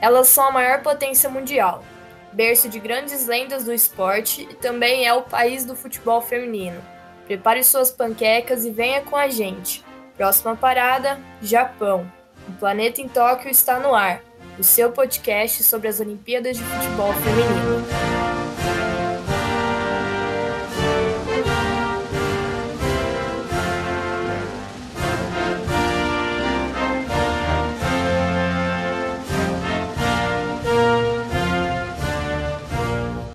Elas 0.00 0.28
são 0.28 0.44
a 0.44 0.52
maior 0.52 0.82
potência 0.82 1.28
mundial, 1.28 1.84
berço 2.32 2.68
de 2.68 2.78
grandes 2.78 3.26
lendas 3.26 3.64
do 3.64 3.72
esporte 3.72 4.48
e 4.50 4.54
também 4.54 5.06
é 5.06 5.12
o 5.12 5.22
país 5.22 5.64
do 5.64 5.76
futebol 5.76 6.20
feminino. 6.20 6.80
Prepare 7.26 7.62
suas 7.62 7.90
panquecas 7.90 8.64
e 8.64 8.70
venha 8.70 9.02
com 9.02 9.16
a 9.16 9.28
gente. 9.28 9.84
Próxima 10.16 10.56
parada: 10.56 11.18
Japão. 11.42 12.10
O 12.48 12.52
Planeta 12.52 13.00
em 13.00 13.08
Tóquio 13.08 13.50
está 13.50 13.78
no 13.78 13.94
ar 13.94 14.22
o 14.58 14.62
seu 14.62 14.92
podcast 14.92 15.62
sobre 15.62 15.88
as 15.88 16.00
Olimpíadas 16.00 16.56
de 16.56 16.62
Futebol 16.62 17.12
Feminino. 17.14 17.99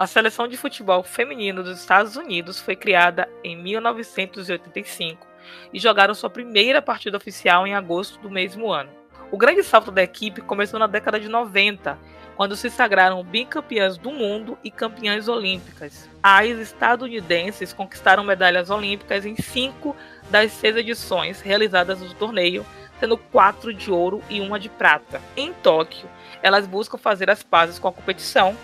A 0.05 0.08
seleção 0.08 0.48
de 0.48 0.55
futebol 0.55 1.02
feminino 1.02 1.64
dos 1.64 1.80
Estados 1.80 2.16
Unidos 2.16 2.62
foi 2.62 2.76
criada 2.76 3.27
em 3.44 3.58
1985 3.58 5.26
e 5.73 5.80
jogaram 5.80 6.13
sua 6.13 6.30
primeira 6.30 6.80
partida 6.80 7.18
oficial 7.18 7.66
em 7.66 7.73
agosto 7.73 8.20
do 8.20 8.30
mesmo 8.30 8.72
ano. 8.72 8.91
O 9.32 9.38
grande 9.38 9.63
salto 9.63 9.90
da 9.90 10.04
equipe 10.04 10.41
começou 10.41 10.80
na 10.80 10.86
década 10.86 11.20
de 11.20 11.27
90, 11.27 11.98
quando 12.36 12.55
se 12.55 12.70
sagraram 12.70 13.23
bicampeãs 13.23 13.98
do 13.98 14.12
mundo 14.12 14.55
e 14.63 14.70
campeãs 14.70 15.27
olímpicas. 15.27 16.08
As 16.22 16.49
estadunidenses 16.49 17.74
conquistaram 17.74 18.24
medalhas 18.24 18.70
olímpicas 18.70 19.26
em 19.26 19.35
cinco 19.35 19.96
das 20.30 20.52
seis 20.52 20.76
edições 20.76 21.41
realizadas 21.41 21.98
do 21.98 22.13
torneio, 22.13 22.63
sendo 22.99 23.18
quatro 23.18 23.74
de 23.74 23.90
ouro 23.90 24.22
e 24.30 24.40
uma 24.40 24.60
de 24.60 24.70
prata. 24.70 25.20
Em 25.35 25.52
Tóquio, 25.52 26.08
elas 26.44 26.68
buscam 26.68 26.96
fazer 26.96 27.27
as 27.27 27.41
pazes 27.41 27.80
com 27.80 27.88
a 27.88 27.91
competição, 27.91 28.55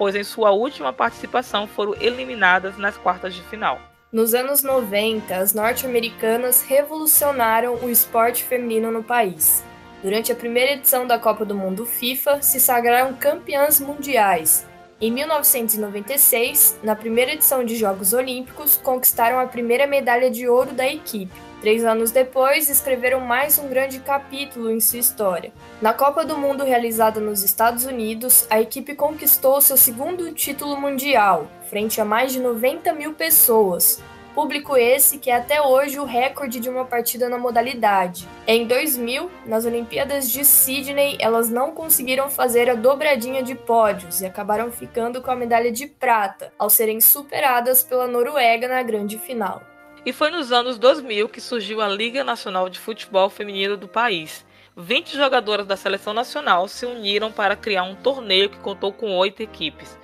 pois 0.00 0.14
em 0.14 0.24
sua 0.24 0.50
última 0.50 0.94
participação 0.94 1.66
foram 1.66 1.94
eliminadas 2.00 2.78
nas 2.78 2.96
quartas 2.96 3.34
de 3.34 3.42
final. 3.42 3.78
Nos 4.10 4.32
anos 4.32 4.62
90, 4.62 5.36
as 5.36 5.52
norte-americanas 5.52 6.62
revolucionaram 6.62 7.74
o 7.74 7.90
esporte 7.90 8.42
feminino 8.42 8.90
no 8.90 9.04
país. 9.04 9.62
Durante 10.02 10.32
a 10.32 10.34
primeira 10.34 10.72
edição 10.72 11.06
da 11.06 11.18
Copa 11.18 11.44
do 11.44 11.54
Mundo 11.54 11.84
FIFA, 11.84 12.40
se 12.40 12.58
sagraram 12.58 13.12
campeãs 13.12 13.78
mundiais. 13.78 14.66
Em 15.02 15.10
1996, 15.10 16.78
na 16.82 16.94
primeira 16.94 17.32
edição 17.32 17.64
de 17.64 17.74
Jogos 17.74 18.12
Olímpicos, 18.12 18.76
conquistaram 18.76 19.40
a 19.40 19.46
primeira 19.46 19.86
medalha 19.86 20.30
de 20.30 20.46
ouro 20.46 20.74
da 20.74 20.86
equipe. 20.86 21.32
Três 21.62 21.86
anos 21.86 22.10
depois, 22.10 22.68
escreveram 22.68 23.18
mais 23.18 23.58
um 23.58 23.66
grande 23.66 23.98
capítulo 24.00 24.70
em 24.70 24.78
sua 24.78 24.98
história. 24.98 25.52
Na 25.80 25.94
Copa 25.94 26.22
do 26.22 26.36
Mundo 26.36 26.64
realizada 26.64 27.18
nos 27.18 27.42
Estados 27.42 27.86
Unidos, 27.86 28.46
a 28.50 28.60
equipe 28.60 28.94
conquistou 28.94 29.62
seu 29.62 29.78
segundo 29.78 30.34
título 30.34 30.78
mundial, 30.78 31.50
frente 31.70 31.98
a 31.98 32.04
mais 32.04 32.30
de 32.30 32.38
90 32.38 32.92
mil 32.92 33.14
pessoas, 33.14 34.02
Público 34.34 34.76
esse 34.76 35.18
que 35.18 35.30
é 35.30 35.36
até 35.36 35.60
hoje 35.60 35.98
o 35.98 36.04
recorde 36.04 36.60
de 36.60 36.68
uma 36.68 36.84
partida 36.84 37.28
na 37.28 37.36
modalidade. 37.36 38.28
Em 38.46 38.66
2000, 38.66 39.30
nas 39.44 39.64
Olimpíadas 39.64 40.30
de 40.30 40.44
Sydney, 40.44 41.18
elas 41.20 41.50
não 41.50 41.72
conseguiram 41.72 42.30
fazer 42.30 42.70
a 42.70 42.74
dobradinha 42.74 43.42
de 43.42 43.54
pódios 43.54 44.20
e 44.20 44.26
acabaram 44.26 44.70
ficando 44.70 45.20
com 45.20 45.30
a 45.30 45.36
medalha 45.36 45.72
de 45.72 45.86
prata, 45.86 46.52
ao 46.58 46.70
serem 46.70 47.00
superadas 47.00 47.82
pela 47.82 48.06
Noruega 48.06 48.68
na 48.68 48.82
grande 48.82 49.18
final. 49.18 49.62
E 50.06 50.12
foi 50.12 50.30
nos 50.30 50.50
anos 50.50 50.78
2000 50.78 51.28
que 51.28 51.40
surgiu 51.40 51.80
a 51.80 51.88
Liga 51.88 52.24
Nacional 52.24 52.68
de 52.68 52.78
Futebol 52.78 53.28
Feminino 53.28 53.76
do 53.76 53.86
país. 53.86 54.46
20 54.76 55.16
jogadoras 55.16 55.66
da 55.66 55.76
seleção 55.76 56.14
nacional 56.14 56.66
se 56.68 56.86
uniram 56.86 57.30
para 57.30 57.56
criar 57.56 57.82
um 57.82 57.94
torneio 57.94 58.48
que 58.48 58.58
contou 58.58 58.92
com 58.92 59.14
oito 59.18 59.42
equipes. 59.42 59.99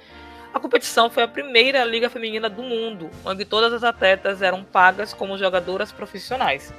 A 0.56 0.58
competição 0.58 1.10
foi 1.10 1.22
a 1.22 1.28
primeira 1.28 1.84
liga 1.84 2.08
feminina 2.08 2.48
do 2.48 2.62
mundo, 2.62 3.10
onde 3.26 3.44
todas 3.44 3.74
as 3.74 3.84
atletas 3.84 4.40
eram 4.40 4.64
pagas 4.64 5.12
como 5.12 5.36
jogadoras 5.36 5.92
profissionais. 5.92 6.72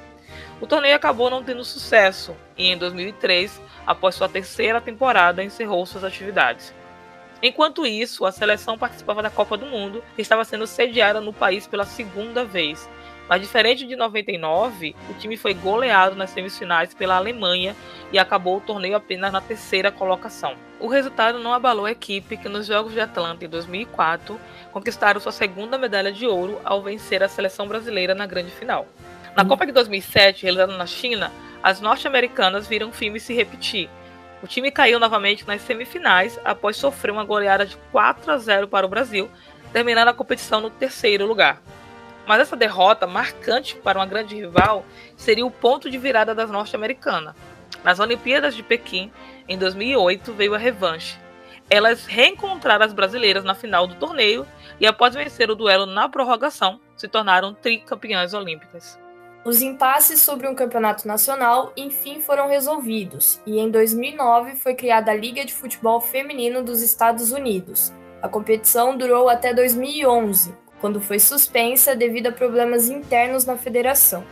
O 0.60 0.66
torneio 0.66 0.96
acabou 0.96 1.30
não 1.30 1.44
tendo 1.44 1.64
sucesso 1.64 2.34
e, 2.56 2.66
em 2.66 2.76
2003, 2.76 3.62
após 3.86 4.16
sua 4.16 4.28
terceira 4.28 4.80
temporada, 4.80 5.44
encerrou 5.44 5.86
suas 5.86 6.02
atividades. 6.02 6.74
Enquanto 7.40 7.86
isso, 7.86 8.26
a 8.26 8.32
seleção 8.32 8.76
participava 8.76 9.22
da 9.22 9.30
Copa 9.30 9.56
do 9.56 9.66
Mundo, 9.66 10.02
que 10.16 10.22
estava 10.22 10.44
sendo 10.44 10.66
sediada 10.66 11.20
no 11.20 11.32
país 11.32 11.68
pela 11.68 11.84
segunda 11.84 12.44
vez, 12.44 12.90
mas 13.28 13.42
diferente 13.42 13.86
de 13.86 13.94
99, 13.94 14.96
o 15.10 15.14
time 15.14 15.36
foi 15.36 15.52
goleado 15.52 16.16
nas 16.16 16.30
semifinais 16.30 16.94
pela 16.94 17.16
Alemanha 17.16 17.76
e 18.10 18.18
acabou 18.18 18.56
o 18.56 18.60
torneio 18.60 18.96
apenas 18.96 19.30
na 19.32 19.40
terceira 19.40 19.92
colocação. 19.92 20.54
O 20.80 20.88
resultado 20.88 21.38
não 21.38 21.52
abalou 21.52 21.84
a 21.84 21.90
equipe 21.90 22.36
que 22.36 22.48
nos 22.48 22.66
Jogos 22.66 22.92
de 22.92 23.00
Atlanta 23.00 23.44
em 23.44 23.48
2004 23.48 24.40
conquistaram 24.72 25.20
sua 25.20 25.32
segunda 25.32 25.76
medalha 25.76 26.10
de 26.10 26.26
ouro 26.26 26.60
ao 26.64 26.82
vencer 26.82 27.22
a 27.22 27.28
seleção 27.28 27.68
brasileira 27.68 28.14
na 28.14 28.26
grande 28.26 28.50
final. 28.50 28.86
Na 29.36 29.44
Copa 29.44 29.66
de 29.66 29.72
2007, 29.72 30.44
realizada 30.44 30.76
na 30.76 30.86
China, 30.86 31.30
as 31.62 31.80
norte-americanas 31.80 32.66
viram 32.66 32.88
o 32.88 32.92
filme 32.92 33.20
se 33.20 33.34
repetir. 33.34 33.90
O 34.42 34.46
time 34.46 34.70
caiu 34.70 34.98
novamente 34.98 35.46
nas 35.46 35.60
semifinais 35.62 36.38
após 36.44 36.76
sofrer 36.76 37.10
uma 37.10 37.24
goleada 37.24 37.66
de 37.66 37.76
4 37.90 38.32
a 38.32 38.38
0 38.38 38.68
para 38.68 38.86
o 38.86 38.88
Brasil, 38.88 39.28
terminando 39.72 40.08
a 40.08 40.14
competição 40.14 40.60
no 40.60 40.70
terceiro 40.70 41.26
lugar. 41.26 41.60
Mas 42.28 42.42
essa 42.42 42.54
derrota, 42.54 43.06
marcante 43.06 43.74
para 43.76 43.98
uma 43.98 44.04
grande 44.04 44.36
rival, 44.36 44.84
seria 45.16 45.46
o 45.46 45.50
ponto 45.50 45.90
de 45.90 45.96
virada 45.96 46.34
das 46.34 46.50
norte-americanas. 46.50 47.34
Nas 47.82 47.98
Olimpíadas 47.98 48.54
de 48.54 48.62
Pequim, 48.62 49.10
em 49.48 49.56
2008, 49.56 50.34
veio 50.34 50.54
a 50.54 50.58
revanche. 50.58 51.18
Elas 51.70 52.04
reencontraram 52.04 52.84
as 52.84 52.92
brasileiras 52.92 53.44
na 53.44 53.54
final 53.54 53.86
do 53.86 53.94
torneio 53.94 54.46
e, 54.78 54.86
após 54.86 55.14
vencer 55.14 55.50
o 55.50 55.54
duelo 55.54 55.86
na 55.86 56.06
prorrogação, 56.06 56.78
se 56.98 57.08
tornaram 57.08 57.54
tricampeãs 57.54 58.34
olímpicas. 58.34 58.98
Os 59.42 59.62
impasses 59.62 60.20
sobre 60.20 60.46
um 60.46 60.54
campeonato 60.54 61.08
nacional 61.08 61.72
enfim 61.78 62.20
foram 62.20 62.46
resolvidos, 62.46 63.40
e 63.46 63.58
em 63.58 63.70
2009 63.70 64.54
foi 64.56 64.74
criada 64.74 65.12
a 65.12 65.16
Liga 65.16 65.46
de 65.46 65.54
Futebol 65.54 65.98
Feminino 65.98 66.62
dos 66.62 66.82
Estados 66.82 67.32
Unidos. 67.32 67.90
A 68.20 68.28
competição 68.28 68.98
durou 68.98 69.30
até 69.30 69.54
2011, 69.54 70.54
quando 70.80 71.00
foi 71.00 71.18
suspensa 71.18 71.94
devido 71.94 72.28
a 72.28 72.32
problemas 72.32 72.88
internos 72.88 73.44
na 73.44 73.56
federação. 73.56 74.24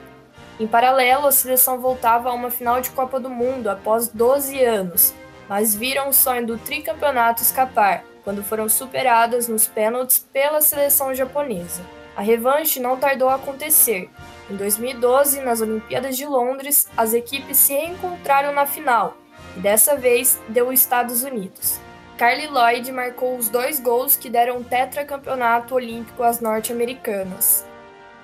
Em 0.59 0.67
paralelo, 0.67 1.27
a 1.27 1.33
seleção 1.33 1.79
voltava 1.79 2.31
a 2.31 2.33
uma 2.33 2.51
final 2.51 2.81
de 2.81 2.91
Copa 2.91 3.21
do 3.21 3.29
Mundo 3.29 3.69
após 3.69 4.09
12 4.09 4.65
anos, 4.65 5.13
mas 5.49 5.75
viram 5.75 6.09
o 6.09 6.15
sonho 6.15 6.47
do 6.47 6.59
tricampeonato 6.59 7.43
escapar 7.43 8.05
quando 8.25 8.43
foram 8.43 8.69
superadas 8.69 9.47
nos 9.49 9.67
pênaltis 9.67 10.19
pela 10.19 10.61
seleção 10.61 11.15
japonesa. 11.15 11.83
A 12.17 12.23
revanche 12.23 12.81
não 12.81 12.97
tardou 12.97 13.29
a 13.29 13.35
acontecer. 13.35 14.11
Em 14.51 14.57
2012, 14.57 15.43
nas 15.43 15.61
Olimpíadas 15.61 16.17
de 16.17 16.25
Londres, 16.25 16.89
as 16.97 17.13
equipes 17.13 17.59
se 17.59 17.75
reencontraram 17.75 18.53
na 18.53 18.65
final, 18.65 19.17
e 19.57 19.61
dessa 19.61 19.97
vez 19.97 20.41
deu 20.49 20.69
os 20.69 20.81
Estados 20.81 21.23
Unidos. 21.23 21.79
Carly 22.19 22.47
Lloyd 22.47 22.91
marcou 22.93 23.37
os 23.37 23.51
dois 23.51 23.79
gols 23.79 24.17
que 24.17 24.31
deram 24.31 24.63
tetracampeonato 24.63 25.75
olímpico 25.75 26.23
às 26.23 26.41
norte-americanas. 26.41 27.63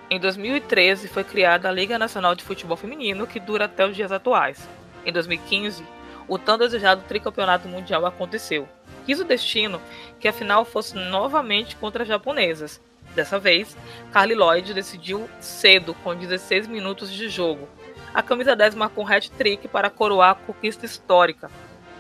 Em 0.09 0.19
2013 0.19 1.09
foi 1.09 1.23
criada 1.23 1.69
a 1.69 1.73
Liga 1.73 1.99
Nacional 1.99 2.35
de 2.35 2.43
Futebol 2.43 2.77
Feminino, 2.77 3.27
que 3.27 3.39
dura 3.39 3.67
até 3.67 3.87
os 3.87 3.95
dias 3.95 4.11
atuais. 4.11 4.67
Em 5.05 5.13
2015, 5.13 5.85
o 6.27 6.39
tão 6.39 6.57
desejado 6.57 7.05
tricampeonato 7.07 7.69
mundial 7.69 8.07
aconteceu. 8.07 8.67
Quis 9.05 9.21
o 9.21 9.25
destino 9.25 9.79
que 10.19 10.27
a 10.27 10.33
final 10.33 10.65
fosse 10.65 10.95
novamente 10.95 11.77
contra 11.77 12.03
as 12.03 12.09
japonesas. 12.09 12.81
Dessa 13.15 13.39
vez, 13.39 13.77
Carly 14.11 14.35
Lloyd 14.35 14.73
decidiu 14.73 15.29
cedo, 15.39 15.93
com 16.03 16.15
16 16.15 16.67
minutos 16.67 17.13
de 17.13 17.29
jogo. 17.29 17.69
A 18.15 18.23
camisa 18.23 18.57
10 18.57 18.75
marcou 18.75 19.05
um 19.05 19.07
hat-trick 19.07 19.69
para 19.69 19.91
coroar 19.91 20.31
a 20.31 20.35
conquista 20.35 20.87
histórica, 20.87 21.51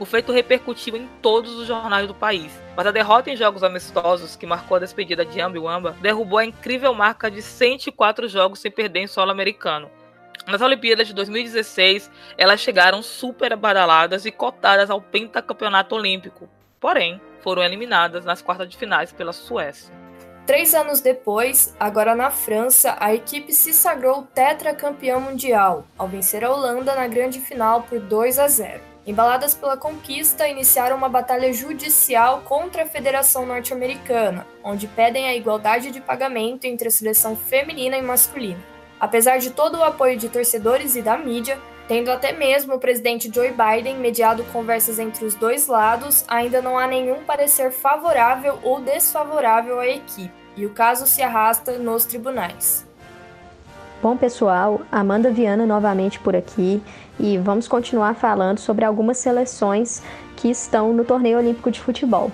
o 0.02 0.04
feito 0.04 0.32
repercutiu 0.32 0.96
em 0.96 1.06
todos 1.22 1.54
os 1.54 1.68
jornais 1.68 2.08
do 2.08 2.14
país, 2.14 2.50
mas 2.76 2.84
a 2.84 2.90
derrota 2.90 3.30
em 3.30 3.36
jogos 3.36 3.62
amistosos, 3.62 4.34
que 4.34 4.44
marcou 4.44 4.76
a 4.76 4.80
despedida 4.80 5.24
de 5.24 5.40
Ambiwamba, 5.40 5.96
derrubou 6.00 6.40
a 6.40 6.44
incrível 6.44 6.92
marca 6.92 7.30
de 7.30 7.40
104 7.40 8.26
jogos 8.26 8.58
sem 8.58 8.68
perder 8.68 9.02
em 9.02 9.06
solo 9.06 9.30
americano. 9.30 9.88
Nas 10.44 10.60
Olimpíadas 10.60 11.06
de 11.06 11.14
2016, 11.14 12.10
elas 12.36 12.58
chegaram 12.58 13.00
super 13.00 13.54
badaladas 13.54 14.26
e 14.26 14.32
cotadas 14.32 14.90
ao 14.90 15.00
pentacampeonato 15.00 15.94
olímpico, 15.94 16.48
porém 16.80 17.20
foram 17.40 17.62
eliminadas 17.62 18.24
nas 18.24 18.42
quartas 18.42 18.68
de 18.68 18.76
finais 18.76 19.12
pela 19.12 19.32
Suécia. 19.32 19.94
Três 20.44 20.74
anos 20.74 21.00
depois, 21.00 21.76
agora 21.78 22.16
na 22.16 22.28
França, 22.28 22.96
a 22.98 23.14
equipe 23.14 23.52
se 23.52 23.72
sagrou 23.72 24.26
tetracampeã 24.34 25.20
mundial, 25.20 25.86
ao 25.96 26.08
vencer 26.08 26.44
a 26.44 26.50
Holanda 26.50 26.92
na 26.92 27.06
grande 27.06 27.38
final 27.38 27.84
por 27.84 28.00
2 28.00 28.40
a 28.40 28.48
0. 28.48 28.91
Embaladas 29.06 29.54
pela 29.54 29.76
conquista, 29.76 30.46
iniciaram 30.46 30.96
uma 30.96 31.08
batalha 31.08 31.52
judicial 31.52 32.42
contra 32.42 32.84
a 32.84 32.86
Federação 32.86 33.44
Norte-Americana, 33.44 34.46
onde 34.62 34.86
pedem 34.86 35.26
a 35.26 35.34
igualdade 35.34 35.90
de 35.90 36.00
pagamento 36.00 36.66
entre 36.66 36.86
a 36.86 36.90
seleção 36.90 37.34
feminina 37.34 37.96
e 37.96 38.02
masculina. 38.02 38.60
Apesar 39.00 39.38
de 39.38 39.50
todo 39.50 39.78
o 39.78 39.84
apoio 39.84 40.16
de 40.16 40.28
torcedores 40.28 40.94
e 40.94 41.02
da 41.02 41.16
mídia, 41.16 41.58
Tendo 41.88 42.10
até 42.10 42.32
mesmo 42.32 42.74
o 42.74 42.78
presidente 42.78 43.30
Joe 43.32 43.50
Biden 43.52 43.98
mediado 43.98 44.44
conversas 44.44 44.98
entre 44.98 45.24
os 45.24 45.34
dois 45.34 45.66
lados, 45.66 46.24
ainda 46.28 46.62
não 46.62 46.78
há 46.78 46.86
nenhum 46.86 47.24
parecer 47.24 47.70
favorável 47.72 48.58
ou 48.62 48.80
desfavorável 48.80 49.80
à 49.80 49.86
equipe, 49.86 50.32
e 50.56 50.64
o 50.64 50.70
caso 50.70 51.06
se 51.06 51.22
arrasta 51.22 51.78
nos 51.78 52.04
tribunais. 52.04 52.86
Bom, 54.00 54.16
pessoal, 54.16 54.80
Amanda 54.90 55.30
Viana 55.30 55.66
novamente 55.66 56.18
por 56.18 56.34
aqui 56.34 56.82
e 57.18 57.38
vamos 57.38 57.68
continuar 57.68 58.14
falando 58.14 58.58
sobre 58.58 58.84
algumas 58.84 59.18
seleções 59.18 60.02
que 60.36 60.48
estão 60.48 60.92
no 60.92 61.04
Torneio 61.04 61.38
Olímpico 61.38 61.70
de 61.70 61.80
Futebol. 61.80 62.30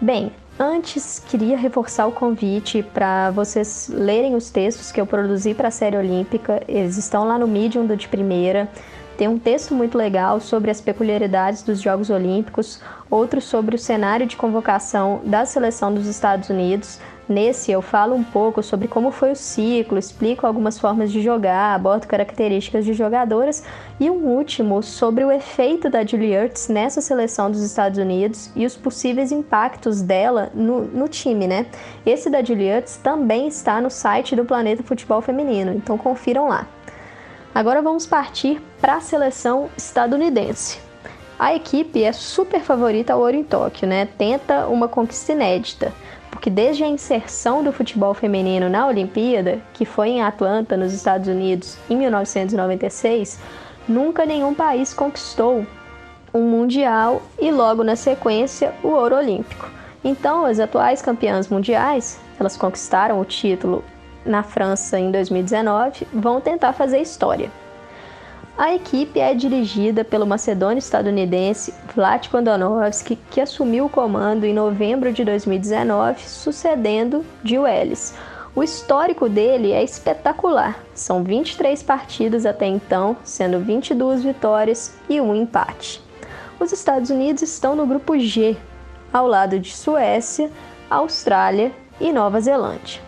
Bem, 0.00 0.32
antes 0.58 1.18
queria 1.18 1.56
reforçar 1.56 2.06
o 2.06 2.12
convite 2.12 2.82
para 2.82 3.30
vocês 3.30 3.90
lerem 3.92 4.34
os 4.34 4.50
textos 4.50 4.90
que 4.90 5.00
eu 5.00 5.06
produzi 5.06 5.54
para 5.54 5.68
a 5.68 5.72
série 5.72 5.96
olímpica, 5.96 6.62
eles 6.66 6.96
estão 6.96 7.26
lá 7.26 7.38
no 7.38 7.46
Medium 7.46 7.86
do 7.86 7.96
de 7.96 8.08
primeira. 8.08 8.68
Tem 9.18 9.28
um 9.28 9.38
texto 9.38 9.74
muito 9.74 9.98
legal 9.98 10.40
sobre 10.40 10.70
as 10.70 10.80
peculiaridades 10.80 11.62
dos 11.62 11.82
Jogos 11.82 12.08
Olímpicos, 12.08 12.80
outro 13.10 13.40
sobre 13.40 13.74
o 13.74 13.78
cenário 13.78 14.26
de 14.26 14.36
convocação 14.36 15.20
da 15.24 15.44
seleção 15.44 15.92
dos 15.92 16.06
Estados 16.06 16.48
Unidos, 16.48 16.98
Nesse 17.28 17.70
eu 17.70 17.82
falo 17.82 18.14
um 18.14 18.24
pouco 18.24 18.62
sobre 18.62 18.88
como 18.88 19.10
foi 19.10 19.32
o 19.32 19.36
ciclo, 19.36 19.98
explico 19.98 20.46
algumas 20.46 20.78
formas 20.78 21.12
de 21.12 21.20
jogar, 21.20 21.74
abordo 21.74 22.06
características 22.06 22.86
de 22.86 22.94
jogadoras 22.94 23.62
e 24.00 24.08
um 24.08 24.28
último 24.28 24.82
sobre 24.82 25.24
o 25.24 25.30
efeito 25.30 25.90
da 25.90 26.06
Julie 26.06 26.32
Ertz 26.32 26.68
nessa 26.68 27.02
seleção 27.02 27.50
dos 27.50 27.62
Estados 27.62 27.98
Unidos 27.98 28.50
e 28.56 28.64
os 28.64 28.74
possíveis 28.74 29.30
impactos 29.30 30.00
dela 30.00 30.50
no, 30.54 30.86
no 30.86 31.06
time, 31.06 31.46
né? 31.46 31.66
Esse 32.06 32.30
da 32.30 32.42
Julie 32.42 32.68
Ertz 32.68 32.96
também 32.96 33.46
está 33.46 33.78
no 33.78 33.90
site 33.90 34.34
do 34.34 34.46
Planeta 34.46 34.82
Futebol 34.82 35.20
Feminino, 35.20 35.74
então 35.74 35.98
confiram 35.98 36.48
lá. 36.48 36.66
Agora 37.58 37.82
vamos 37.82 38.06
partir 38.06 38.62
para 38.80 38.94
a 38.94 39.00
seleção 39.00 39.68
estadunidense. 39.76 40.78
A 41.36 41.56
equipe 41.56 42.04
é 42.04 42.12
super 42.12 42.60
favorita 42.60 43.12
ao 43.12 43.18
ouro 43.18 43.34
em 43.34 43.42
Tóquio, 43.42 43.88
né? 43.88 44.06
Tenta 44.16 44.68
uma 44.68 44.86
conquista 44.86 45.32
inédita 45.32 45.92
porque 46.30 46.50
desde 46.50 46.84
a 46.84 46.86
inserção 46.86 47.64
do 47.64 47.72
futebol 47.72 48.14
feminino 48.14 48.68
na 48.68 48.86
Olimpíada, 48.86 49.58
que 49.74 49.84
foi 49.84 50.10
em 50.10 50.22
Atlanta, 50.22 50.76
nos 50.76 50.92
Estados 50.92 51.26
Unidos, 51.26 51.76
em 51.90 51.96
1996, 51.96 53.40
nunca 53.88 54.24
nenhum 54.24 54.54
país 54.54 54.94
conquistou 54.94 55.66
um 56.32 56.42
mundial 56.42 57.20
e 57.40 57.50
logo 57.50 57.82
na 57.82 57.96
sequência 57.96 58.72
o 58.84 58.88
ouro 58.90 59.16
olímpico. 59.16 59.68
Então, 60.04 60.44
as 60.44 60.60
atuais 60.60 61.02
campeãs 61.02 61.48
mundiais, 61.48 62.20
elas 62.38 62.56
conquistaram 62.56 63.20
o 63.20 63.24
título 63.24 63.82
na 64.24 64.42
França 64.42 64.98
em 64.98 65.10
2019, 65.10 66.06
vão 66.12 66.40
tentar 66.40 66.72
fazer 66.72 67.00
história. 67.00 67.50
A 68.58 68.74
equipe 68.74 69.20
é 69.20 69.34
dirigida 69.34 70.04
pelo 70.04 70.26
macedônio 70.26 70.80
estadunidense 70.80 71.72
Vlatko 71.94 72.38
Andonovski, 72.38 73.16
que 73.30 73.40
assumiu 73.40 73.86
o 73.86 73.88
comando 73.88 74.44
em 74.44 74.52
novembro 74.52 75.12
de 75.12 75.24
2019, 75.24 76.28
sucedendo 76.28 77.24
Gil 77.44 77.64
Ellis. 77.64 78.14
O 78.56 78.64
histórico 78.64 79.28
dele 79.28 79.70
é 79.70 79.84
espetacular. 79.84 80.82
São 80.92 81.22
23 81.22 81.80
partidas 81.84 82.44
até 82.44 82.66
então, 82.66 83.16
sendo 83.22 83.60
22 83.60 84.24
vitórias 84.24 84.96
e 85.08 85.20
um 85.20 85.32
empate. 85.36 86.02
Os 86.58 86.72
Estados 86.72 87.10
Unidos 87.10 87.42
estão 87.42 87.76
no 87.76 87.86
grupo 87.86 88.18
G, 88.18 88.56
ao 89.12 89.28
lado 89.28 89.60
de 89.60 89.72
Suécia, 89.72 90.50
Austrália 90.90 91.70
e 92.00 92.10
Nova 92.10 92.40
Zelândia. 92.40 93.07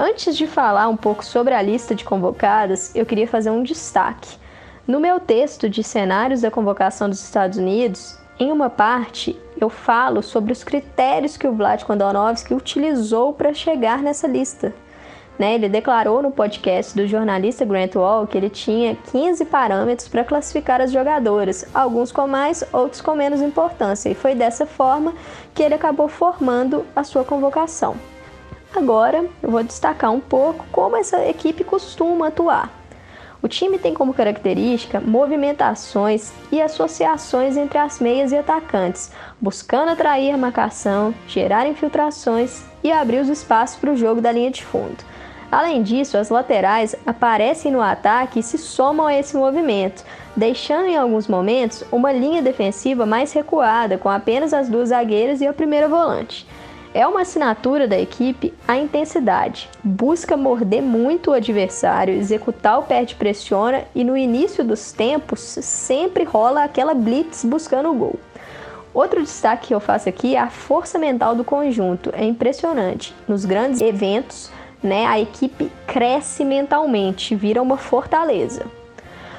Antes 0.00 0.36
de 0.36 0.46
falar 0.46 0.86
um 0.86 0.96
pouco 0.96 1.24
sobre 1.24 1.52
a 1.52 1.60
lista 1.60 1.92
de 1.92 2.04
convocadas, 2.04 2.94
eu 2.94 3.04
queria 3.04 3.26
fazer 3.26 3.50
um 3.50 3.64
destaque. 3.64 4.38
No 4.86 5.00
meu 5.00 5.18
texto 5.18 5.68
de 5.68 5.82
cenários 5.82 6.42
da 6.42 6.52
convocação 6.52 7.08
dos 7.08 7.20
Estados 7.20 7.58
Unidos, 7.58 8.16
em 8.38 8.52
uma 8.52 8.70
parte 8.70 9.36
eu 9.60 9.68
falo 9.68 10.22
sobre 10.22 10.52
os 10.52 10.62
critérios 10.62 11.36
que 11.36 11.48
o 11.48 11.52
Vladimir 11.52 11.90
Andonovski 11.90 12.54
utilizou 12.54 13.32
para 13.32 13.52
chegar 13.52 14.00
nessa 14.00 14.28
lista. 14.28 14.72
Né, 15.36 15.56
ele 15.56 15.68
declarou 15.68 16.22
no 16.22 16.30
podcast 16.30 16.96
do 16.96 17.06
jornalista 17.06 17.64
Grant 17.64 17.96
Wall 17.96 18.26
que 18.28 18.38
ele 18.38 18.50
tinha 18.50 18.96
15 19.10 19.46
parâmetros 19.46 20.06
para 20.06 20.22
classificar 20.22 20.80
as 20.80 20.92
jogadoras, 20.92 21.66
alguns 21.74 22.12
com 22.12 22.28
mais, 22.28 22.62
outros 22.72 23.00
com 23.00 23.16
menos 23.16 23.40
importância, 23.40 24.08
e 24.08 24.14
foi 24.14 24.36
dessa 24.36 24.64
forma 24.64 25.12
que 25.52 25.62
ele 25.62 25.74
acabou 25.74 26.06
formando 26.06 26.86
a 26.94 27.02
sua 27.02 27.24
convocação. 27.24 27.96
Agora 28.78 29.26
eu 29.42 29.50
vou 29.50 29.64
destacar 29.64 30.12
um 30.12 30.20
pouco 30.20 30.64
como 30.70 30.96
essa 30.96 31.26
equipe 31.26 31.64
costuma 31.64 32.28
atuar. 32.28 32.72
O 33.42 33.48
time 33.48 33.76
tem 33.76 33.92
como 33.92 34.14
característica 34.14 35.00
movimentações 35.00 36.32
e 36.52 36.62
associações 36.62 37.56
entre 37.56 37.76
as 37.76 37.98
meias 37.98 38.30
e 38.30 38.36
atacantes, 38.36 39.10
buscando 39.40 39.90
atrair 39.90 40.30
a 40.30 40.38
marcação, 40.38 41.12
gerar 41.26 41.66
infiltrações 41.66 42.62
e 42.84 42.92
abrir 42.92 43.18
os 43.18 43.28
espaços 43.28 43.76
para 43.80 43.90
o 43.90 43.96
jogo 43.96 44.20
da 44.20 44.30
linha 44.30 44.52
de 44.52 44.64
fundo. 44.64 45.04
Além 45.50 45.82
disso, 45.82 46.16
as 46.16 46.30
laterais 46.30 46.94
aparecem 47.04 47.72
no 47.72 47.82
ataque 47.82 48.38
e 48.38 48.44
se 48.44 48.58
somam 48.58 49.08
a 49.08 49.14
esse 49.14 49.36
movimento, 49.36 50.04
deixando 50.36 50.86
em 50.86 50.96
alguns 50.96 51.26
momentos 51.26 51.82
uma 51.90 52.12
linha 52.12 52.40
defensiva 52.40 53.04
mais 53.04 53.32
recuada, 53.32 53.98
com 53.98 54.08
apenas 54.08 54.54
as 54.54 54.68
duas 54.68 54.90
zagueiras 54.90 55.40
e 55.40 55.48
a 55.48 55.52
primeira 55.52 55.88
volante. 55.88 56.46
É 56.94 57.06
uma 57.06 57.20
assinatura 57.20 57.86
da 57.86 57.98
equipe 57.98 58.54
a 58.66 58.78
intensidade. 58.78 59.68
Busca 59.84 60.36
morder 60.36 60.82
muito 60.82 61.30
o 61.30 61.34
adversário, 61.34 62.14
executar 62.14 62.78
o 62.78 62.84
perde 62.84 63.14
pressiona 63.14 63.84
e 63.94 64.02
no 64.02 64.16
início 64.16 64.64
dos 64.64 64.90
tempos 64.90 65.40
sempre 65.40 66.24
rola 66.24 66.64
aquela 66.64 66.94
blitz 66.94 67.44
buscando 67.44 67.90
o 67.90 67.94
gol. 67.94 68.18
Outro 68.94 69.22
destaque 69.22 69.68
que 69.68 69.74
eu 69.74 69.80
faço 69.80 70.08
aqui 70.08 70.34
é 70.34 70.40
a 70.40 70.48
força 70.48 70.98
mental 70.98 71.34
do 71.34 71.44
conjunto. 71.44 72.10
É 72.14 72.24
impressionante. 72.24 73.14
Nos 73.28 73.44
grandes 73.44 73.80
eventos, 73.82 74.50
né, 74.82 75.06
a 75.06 75.20
equipe 75.20 75.70
cresce 75.86 76.44
mentalmente, 76.44 77.34
vira 77.34 77.60
uma 77.60 77.76
fortaleza. 77.76 78.64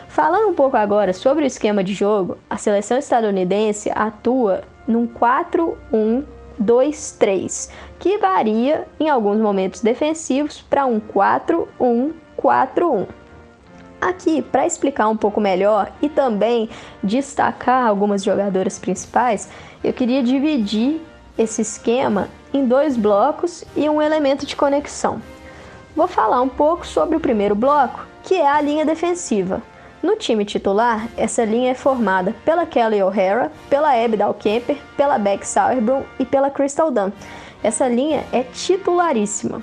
Falando 0.07 0.49
um 0.49 0.53
pouco 0.53 0.77
agora 0.77 1.13
sobre 1.13 1.43
o 1.43 1.47
esquema 1.47 1.83
de 1.83 1.93
jogo, 1.93 2.37
a 2.49 2.57
seleção 2.57 2.97
estadunidense 2.97 3.91
atua 3.93 4.63
num 4.87 5.07
4-1 5.07 6.23
2-3, 6.61 7.71
que 7.97 8.17
varia 8.17 8.87
em 8.99 9.09
alguns 9.09 9.39
momentos 9.39 9.81
defensivos 9.81 10.61
para 10.61 10.85
um 10.85 10.99
4-1-4-1. 10.99 13.07
Aqui, 14.01 14.41
para 14.41 14.65
explicar 14.65 15.09
um 15.09 15.17
pouco 15.17 15.41
melhor 15.41 15.91
e 16.01 16.07
também 16.07 16.69
destacar 17.03 17.85
algumas 17.85 18.23
jogadoras 18.23 18.79
principais, 18.79 19.49
eu 19.83 19.91
queria 19.91 20.23
dividir 20.23 21.01
esse 21.37 21.61
esquema 21.61 22.29
em 22.53 22.65
dois 22.65 22.95
blocos 22.95 23.65
e 23.75 23.89
um 23.89 24.01
elemento 24.01 24.45
de 24.45 24.55
conexão. 24.55 25.21
Vou 25.95 26.07
falar 26.07 26.41
um 26.41 26.49
pouco 26.49 26.87
sobre 26.87 27.17
o 27.17 27.19
primeiro 27.19 27.55
bloco, 27.55 28.05
que 28.23 28.35
é 28.35 28.47
a 28.47 28.61
linha 28.61 28.85
defensiva. 28.85 29.61
No 30.01 30.15
time 30.15 30.45
titular, 30.45 31.09
essa 31.17 31.43
linha 31.43 31.71
é 31.71 31.75
formada 31.75 32.33
pela 32.45 32.65
Kelly 32.65 33.03
O'Hara, 33.03 33.51
pela 33.69 33.91
Abby 33.91 34.15
Dalkemper, 34.15 34.77
pela 34.95 35.17
Beck 35.17 35.45
Sauerbrunn 35.45 36.03
e 36.17 36.25
pela 36.25 36.49
Crystal 36.49 36.89
Dunn. 36.89 37.11
Essa 37.61 37.85
linha 37.89 38.23
é 38.31 38.43
titularíssima. 38.43 39.61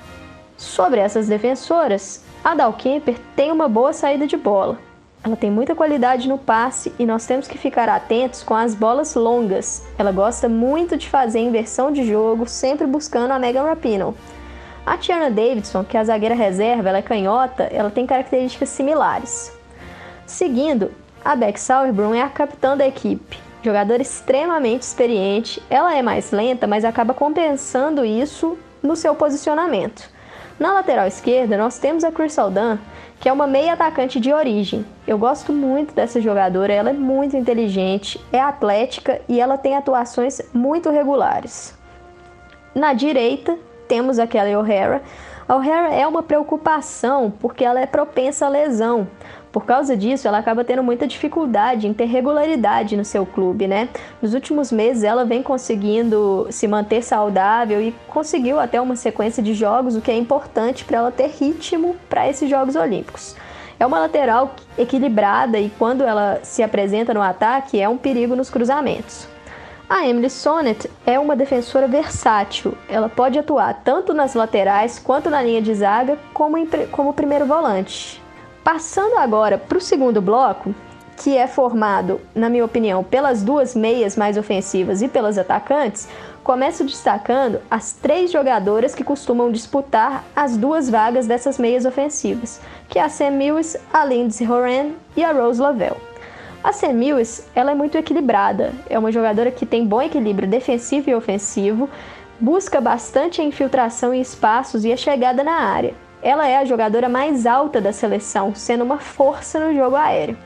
Sobre 0.55 0.99
essas 0.99 1.27
defensoras, 1.27 2.23
a 2.43 2.53
Dalkemper 2.53 3.15
tem 3.35 3.51
uma 3.51 3.67
boa 3.67 3.93
saída 3.93 4.27
de 4.27 4.37
bola. 4.37 4.77
Ela 5.23 5.35
tem 5.35 5.49
muita 5.49 5.73
qualidade 5.73 6.29
no 6.29 6.37
passe 6.37 6.93
e 6.99 7.05
nós 7.05 7.25
temos 7.25 7.47
que 7.47 7.57
ficar 7.57 7.89
atentos 7.89 8.43
com 8.43 8.53
as 8.53 8.75
bolas 8.75 9.15
longas. 9.15 9.83
Ela 9.97 10.11
gosta 10.11 10.47
muito 10.47 10.95
de 10.95 11.09
fazer 11.09 11.39
inversão 11.39 11.91
de 11.91 12.05
jogo, 12.05 12.47
sempre 12.47 12.85
buscando 12.85 13.31
a 13.31 13.39
Megan 13.39 13.63
Rapinoe. 13.63 14.13
A 14.85 14.97
Tiana 14.97 15.31
Davidson, 15.31 15.83
que 15.83 15.97
é 15.97 15.99
a 15.99 16.03
zagueira 16.03 16.35
reserva, 16.35 16.89
ela 16.89 16.99
é 16.99 17.01
canhota, 17.01 17.63
ela 17.63 17.89
tem 17.89 18.05
características 18.05 18.69
similares. 18.69 19.56
Seguindo, 20.27 20.91
a 21.23 21.37
Beck 21.37 21.57
Sauerbrunn 21.57 22.13
é 22.13 22.21
a 22.21 22.27
capitã 22.27 22.75
da 22.75 22.85
equipe. 22.85 23.39
Jogadora 23.63 24.01
extremamente 24.01 24.81
experiente, 24.81 25.63
ela 25.69 25.95
é 25.95 26.01
mais 26.01 26.31
lenta, 26.31 26.67
mas 26.67 26.83
acaba 26.83 27.13
compensando 27.13 28.03
isso 28.03 28.57
no 28.83 28.93
seu 28.93 29.15
posicionamento. 29.15 30.09
Na 30.59 30.73
lateral 30.73 31.07
esquerda, 31.07 31.57
nós 31.57 31.79
temos 31.79 32.03
a 32.03 32.11
Crystal 32.11 32.51
Dunn, 32.51 32.77
que 33.21 33.29
é 33.29 33.33
uma 33.33 33.47
meia 33.47 33.73
atacante 33.73 34.19
de 34.19 34.33
origem. 34.33 34.85
Eu 35.07 35.17
gosto 35.17 35.53
muito 35.53 35.95
dessa 35.95 36.19
jogadora, 36.19 36.73
ela 36.73 36.89
é 36.89 36.93
muito 36.93 37.37
inteligente, 37.37 38.19
é 38.31 38.41
atlética 38.41 39.21
e 39.29 39.39
ela 39.39 39.57
tem 39.57 39.77
atuações 39.77 40.41
muito 40.53 40.89
regulares. 40.89 41.73
Na 42.75 42.93
direita, 42.93 43.57
temos 43.87 44.19
a 44.19 44.27
Kelly 44.27 44.55
O'Hara. 44.57 45.01
A 45.47 45.55
O'Hara 45.55 45.93
é 45.93 46.05
uma 46.05 46.21
preocupação 46.21 47.31
porque 47.39 47.63
ela 47.63 47.79
é 47.79 47.85
propensa 47.85 48.45
à 48.45 48.49
lesão. 48.49 49.07
Por 49.57 49.65
causa 49.65 49.97
disso, 49.97 50.27
ela 50.27 50.37
acaba 50.37 50.63
tendo 50.63 50.83
muita 50.83 51.07
dificuldade 51.07 51.87
em 51.87 51.93
ter 51.93 52.05
regularidade 52.05 52.95
no 52.95 53.03
seu 53.03 53.25
clube, 53.25 53.67
né? 53.67 53.89
Nos 54.21 54.35
últimos 54.35 54.71
meses, 54.71 55.03
ela 55.03 55.25
vem 55.25 55.41
conseguindo 55.41 56.45
se 56.51 56.67
manter 56.67 57.01
saudável 57.01 57.81
e 57.81 57.91
conseguiu 58.07 58.59
até 58.59 58.79
uma 58.79 58.95
sequência 58.95 59.41
de 59.41 59.55
jogos, 59.55 59.95
o 59.95 60.01
que 60.01 60.11
é 60.11 60.15
importante 60.15 60.85
para 60.85 60.99
ela 60.99 61.11
ter 61.11 61.31
ritmo 61.39 61.95
para 62.07 62.29
esses 62.29 62.47
Jogos 62.47 62.75
Olímpicos. 62.75 63.35
É 63.79 63.85
uma 63.87 63.97
lateral 63.97 64.55
equilibrada 64.77 65.59
e 65.59 65.71
quando 65.71 66.03
ela 66.03 66.39
se 66.43 66.61
apresenta 66.61 67.11
no 67.11 67.21
ataque 67.23 67.81
é 67.81 67.89
um 67.89 67.97
perigo 67.97 68.35
nos 68.35 68.51
cruzamentos. 68.51 69.27
A 69.89 70.07
Emily 70.07 70.29
Sonnet 70.29 70.87
é 71.03 71.17
uma 71.17 71.35
defensora 71.35 71.87
versátil. 71.87 72.77
Ela 72.87 73.09
pode 73.09 73.39
atuar 73.39 73.73
tanto 73.83 74.13
nas 74.13 74.35
laterais 74.35 74.99
quanto 74.99 75.31
na 75.31 75.41
linha 75.41 75.63
de 75.63 75.73
zaga, 75.73 76.15
como, 76.31 76.57
como 76.91 77.11
primeiro 77.11 77.47
volante. 77.47 78.26
Passando 78.67 79.17
agora 79.17 79.57
para 79.57 79.77
o 79.77 79.81
segundo 79.81 80.21
bloco, 80.21 80.75
que 81.15 81.37
é 81.37 81.47
formado, 81.47 82.19
na 82.35 82.49
minha 82.49 82.65
opinião, 82.65 83.01
pelas 83.01 83.41
duas 83.41 83.73
meias 83.73 84.17
mais 84.17 84.37
ofensivas 84.37 85.01
e 85.01 85.07
pelas 85.07 85.37
atacantes, 85.37 86.05
começo 86.43 86.83
destacando 86.83 87.61
as 87.71 87.93
três 87.93 88.29
jogadoras 88.29 88.93
que 88.93 89.05
costumam 89.05 89.53
disputar 89.53 90.25
as 90.35 90.57
duas 90.57 90.89
vagas 90.89 91.25
dessas 91.25 91.57
meias 91.57 91.85
ofensivas, 91.85 92.59
que 92.89 92.99
é 92.99 93.03
a 93.03 93.07
Sam 93.07 93.31
Mills, 93.31 93.79
a 93.93 94.03
Lindsay 94.03 94.45
Horan 94.45 94.89
e 95.15 95.23
a 95.23 95.31
Rose 95.31 95.61
Lavelle. 95.61 95.95
A 96.61 96.73
Sam 96.73 96.91
Mills, 96.91 97.45
ela 97.55 97.71
é 97.71 97.73
muito 97.73 97.97
equilibrada, 97.97 98.73
é 98.89 98.99
uma 98.99 99.13
jogadora 99.13 99.49
que 99.49 99.65
tem 99.65 99.85
bom 99.85 100.01
equilíbrio 100.01 100.45
defensivo 100.45 101.09
e 101.09 101.15
ofensivo, 101.15 101.89
busca 102.37 102.81
bastante 102.81 103.39
a 103.39 103.45
infiltração 103.45 104.13
em 104.13 104.19
espaços 104.19 104.83
e 104.83 104.91
a 104.91 104.97
chegada 104.97 105.41
na 105.41 105.53
área. 105.53 105.93
Ela 106.21 106.47
é 106.47 106.57
a 106.57 106.65
jogadora 106.65 107.07
mais 107.07 107.45
alta 107.45 107.79
da 107.79 107.93
seleção, 107.93 108.53
sendo 108.55 108.83
uma 108.83 108.97
força 108.97 109.59
no 109.59 109.73
jogo 109.75 109.95
aéreo. 109.95 110.37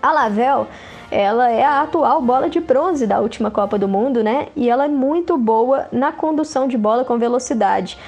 A 0.00 0.12
Lavelle, 0.12 0.66
ela 1.10 1.50
é 1.50 1.64
a 1.64 1.82
atual 1.82 2.20
bola 2.20 2.48
de 2.48 2.60
bronze 2.60 3.06
da 3.06 3.20
última 3.20 3.50
Copa 3.50 3.78
do 3.78 3.86
Mundo, 3.86 4.22
né? 4.22 4.48
E 4.56 4.68
ela 4.68 4.86
é 4.86 4.88
muito 4.88 5.36
boa 5.36 5.86
na 5.92 6.10
condução 6.10 6.66
de 6.66 6.76
bola 6.76 7.04
com 7.04 7.18
velocidade 7.18 7.98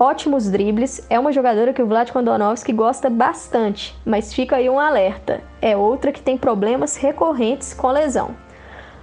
ótimos 0.00 0.50
dribles, 0.50 1.06
é 1.10 1.18
uma 1.18 1.30
jogadora 1.30 1.74
que 1.74 1.82
o 1.82 1.86
Vlad 1.86 2.10
Kondonovski 2.10 2.72
gosta 2.72 3.10
bastante, 3.10 3.94
mas 4.02 4.32
fica 4.32 4.56
aí 4.56 4.68
um 4.70 4.80
alerta. 4.80 5.42
É 5.60 5.76
outra 5.76 6.10
que 6.10 6.22
tem 6.22 6.38
problemas 6.38 6.96
recorrentes 6.96 7.74
com 7.74 7.90
lesão. 7.90 8.34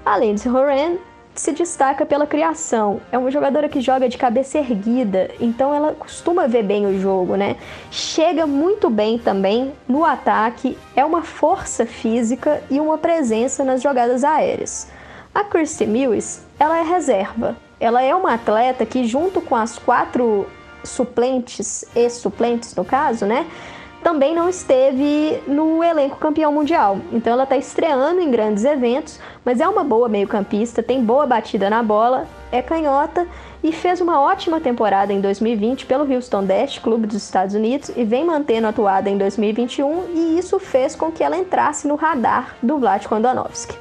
Além 0.04 0.34
de 0.34 0.50
Horan, 0.50 0.98
se 1.40 1.52
destaca 1.52 2.06
pela 2.06 2.26
criação. 2.26 3.00
É 3.12 3.18
uma 3.18 3.32
jogadora 3.32 3.70
que 3.70 3.82
joga 3.82 4.10
de 4.10 4.18
cabeça 4.18 4.58
erguida, 4.58 5.30
então 5.40 5.74
ela 5.74 5.94
costuma 5.94 6.48
ver 6.48 6.64
bem 6.64 6.86
o 6.86 7.00
jogo, 7.00 7.36
né? 7.36 7.56
Chega 7.92 8.48
muito 8.48 8.90
bem 8.90 9.18
também 9.18 9.74
no 9.88 10.04
ataque, 10.04 10.78
é 10.96 11.06
uma 11.06 11.22
força 11.22 11.86
física 11.86 12.62
e 12.70 12.80
uma 12.80 12.98
presença 12.98 13.64
nas 13.64 13.82
jogadas 13.82 14.24
aéreas. 14.24 14.88
A 15.34 15.44
Christy 15.44 15.86
Mills, 15.86 16.42
ela 16.60 16.80
é 16.80 16.82
reserva. 16.82 17.56
Ela 17.80 18.02
é 18.02 18.16
uma 18.16 18.34
atleta 18.34 18.86
que 18.86 19.06
junto 19.06 19.40
com 19.40 19.56
as 19.56 19.78
quatro 19.78 20.48
suplentes 20.84 21.86
e 21.96 22.10
suplentes 22.10 22.74
no 22.76 22.84
caso, 22.84 23.26
né? 23.26 23.46
Também 24.08 24.34
não 24.34 24.48
esteve 24.48 25.44
no 25.46 25.84
elenco 25.84 26.16
campeão 26.16 26.50
mundial. 26.50 26.98
Então 27.12 27.34
ela 27.34 27.44
está 27.44 27.58
estreando 27.58 28.22
em 28.22 28.32
grandes 28.32 28.64
eventos, 28.64 29.20
mas 29.44 29.60
é 29.60 29.68
uma 29.68 29.84
boa 29.84 30.08
meio-campista, 30.08 30.82
tem 30.82 31.04
boa 31.04 31.26
batida 31.28 31.70
na 31.70 31.84
bola, 31.84 32.26
é 32.50 32.62
canhota 32.62 33.28
e 33.62 33.74
fez 33.74 34.00
uma 34.00 34.22
ótima 34.22 34.62
temporada 34.62 35.12
em 35.12 35.20
2020 35.20 35.86
pelo 35.86 36.10
Houston 36.10 36.46
Dash, 36.46 36.80
clube 36.80 37.06
dos 37.06 37.22
Estados 37.22 37.54
Unidos, 37.54 37.92
e 37.98 38.06
vem 38.06 38.24
mantendo 38.24 38.68
atuada 38.68 39.10
em 39.10 39.18
2021, 39.18 40.06
e 40.14 40.40
isso 40.40 40.58
fez 40.58 40.96
com 40.96 41.12
que 41.12 41.22
ela 41.22 41.36
entrasse 41.36 41.86
no 41.86 41.96
radar 41.96 42.56
do 42.64 42.78
Vlad 42.78 43.06
Kondonovski. 43.08 43.78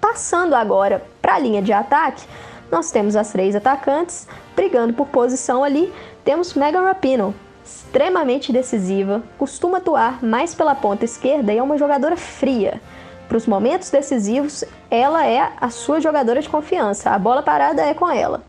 Passando 0.00 0.54
agora 0.54 1.02
para 1.20 1.34
a 1.34 1.38
linha 1.40 1.60
de 1.60 1.72
ataque, 1.72 2.22
nós 2.70 2.92
temos 2.92 3.16
as 3.16 3.32
três 3.32 3.56
atacantes 3.56 4.28
brigando 4.54 4.92
por 4.92 5.08
posição 5.08 5.64
ali. 5.64 5.92
Temos 6.24 6.54
Megan 6.54 6.82
Rapinoe, 6.82 7.34
extremamente 7.64 8.52
decisiva, 8.52 9.22
costuma 9.38 9.78
atuar 9.78 10.22
mais 10.22 10.54
pela 10.54 10.74
ponta 10.74 11.04
esquerda 11.04 11.52
e 11.52 11.58
é 11.58 11.62
uma 11.62 11.78
jogadora 11.78 12.16
fria. 12.16 12.80
Para 13.26 13.38
os 13.38 13.46
momentos 13.46 13.90
decisivos, 13.90 14.64
ela 14.90 15.26
é 15.26 15.52
a 15.60 15.70
sua 15.70 16.00
jogadora 16.00 16.42
de 16.42 16.48
confiança. 16.48 17.10
A 17.10 17.18
bola 17.18 17.42
parada 17.42 17.82
é 17.82 17.94
com 17.94 18.10
ela. 18.10 18.42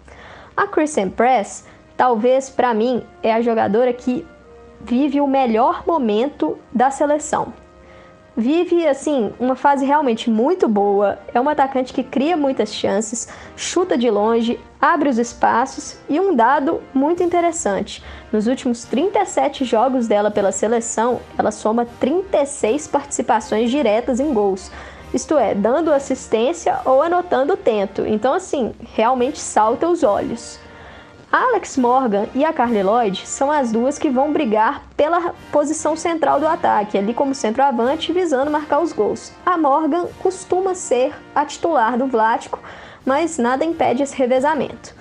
A 0.56 0.68
Kristen 0.68 1.10
Press, 1.10 1.66
talvez 1.96 2.50
para 2.50 2.74
mim, 2.74 3.04
é 3.24 3.34
a 3.34 3.42
jogadora 3.42 3.94
que 3.94 4.28
vive 4.82 5.22
o 5.22 5.28
melhor 5.28 5.84
momento 5.88 6.58
da 6.74 6.92
seleção 6.92 7.54
vive 8.36 8.86
assim 8.88 9.32
uma 9.40 9.56
fase 9.56 9.86
realmente 9.86 10.30
muito 10.30 10.68
boa. 10.68 11.18
É 11.34 11.40
uma 11.40 11.54
atacante 11.54 11.94
que 11.94 12.04
cria 12.04 12.36
muitas 12.36 12.74
chances, 12.74 13.28
chuta 13.56 13.98
de 13.98 14.10
longe, 14.10 14.60
abre 14.82 15.10
os 15.10 15.18
espaços 15.18 15.98
e 16.10 16.20
um 16.20 16.36
dado 16.36 16.82
muito 16.94 17.24
interessante. 17.24 18.04
Nos 18.32 18.48
últimos 18.48 18.84
37 18.84 19.64
jogos 19.64 20.08
dela 20.08 20.30
pela 20.30 20.52
seleção, 20.52 21.20
ela 21.38 21.52
soma 21.52 21.86
36 22.00 22.88
participações 22.88 23.72
diretas 23.72 24.20
em 24.20 24.34
gols. 24.34 24.72
Isto 25.14 25.38
é, 25.38 25.56
dando 25.56 25.94
assistência 25.94 26.80
ou 26.84 27.02
anotando 27.02 27.54
o 27.54 27.58
tento. 27.58 28.06
Então, 28.06 28.34
assim, 28.34 28.74
realmente 28.96 29.40
salta 29.40 29.88
os 29.88 30.04
olhos. 30.04 30.60
Alex 31.38 31.76
Morgan 31.76 32.28
e 32.34 32.46
a 32.46 32.54
Carly 32.54 32.82
Lloyd 32.82 33.28
são 33.28 33.52
as 33.52 33.70
duas 33.70 34.00
que 34.00 34.10
vão 34.10 34.32
brigar 34.32 34.84
pela 34.96 35.36
posição 35.52 35.94
central 35.94 36.40
do 36.40 36.48
ataque, 36.48 36.98
ali 36.98 37.14
como 37.14 37.36
centroavante, 37.36 38.14
visando 38.14 38.50
marcar 38.50 38.80
os 38.80 38.94
gols. 38.94 39.34
A 39.46 39.58
Morgan 39.58 40.06
costuma 40.24 40.74
ser 40.74 41.14
a 41.36 41.44
titular 41.44 41.98
do 41.98 42.08
Vlático, 42.08 42.58
mas 43.06 43.38
nada 43.38 43.66
impede 43.66 44.02
esse 44.02 44.16
revezamento. 44.16 44.96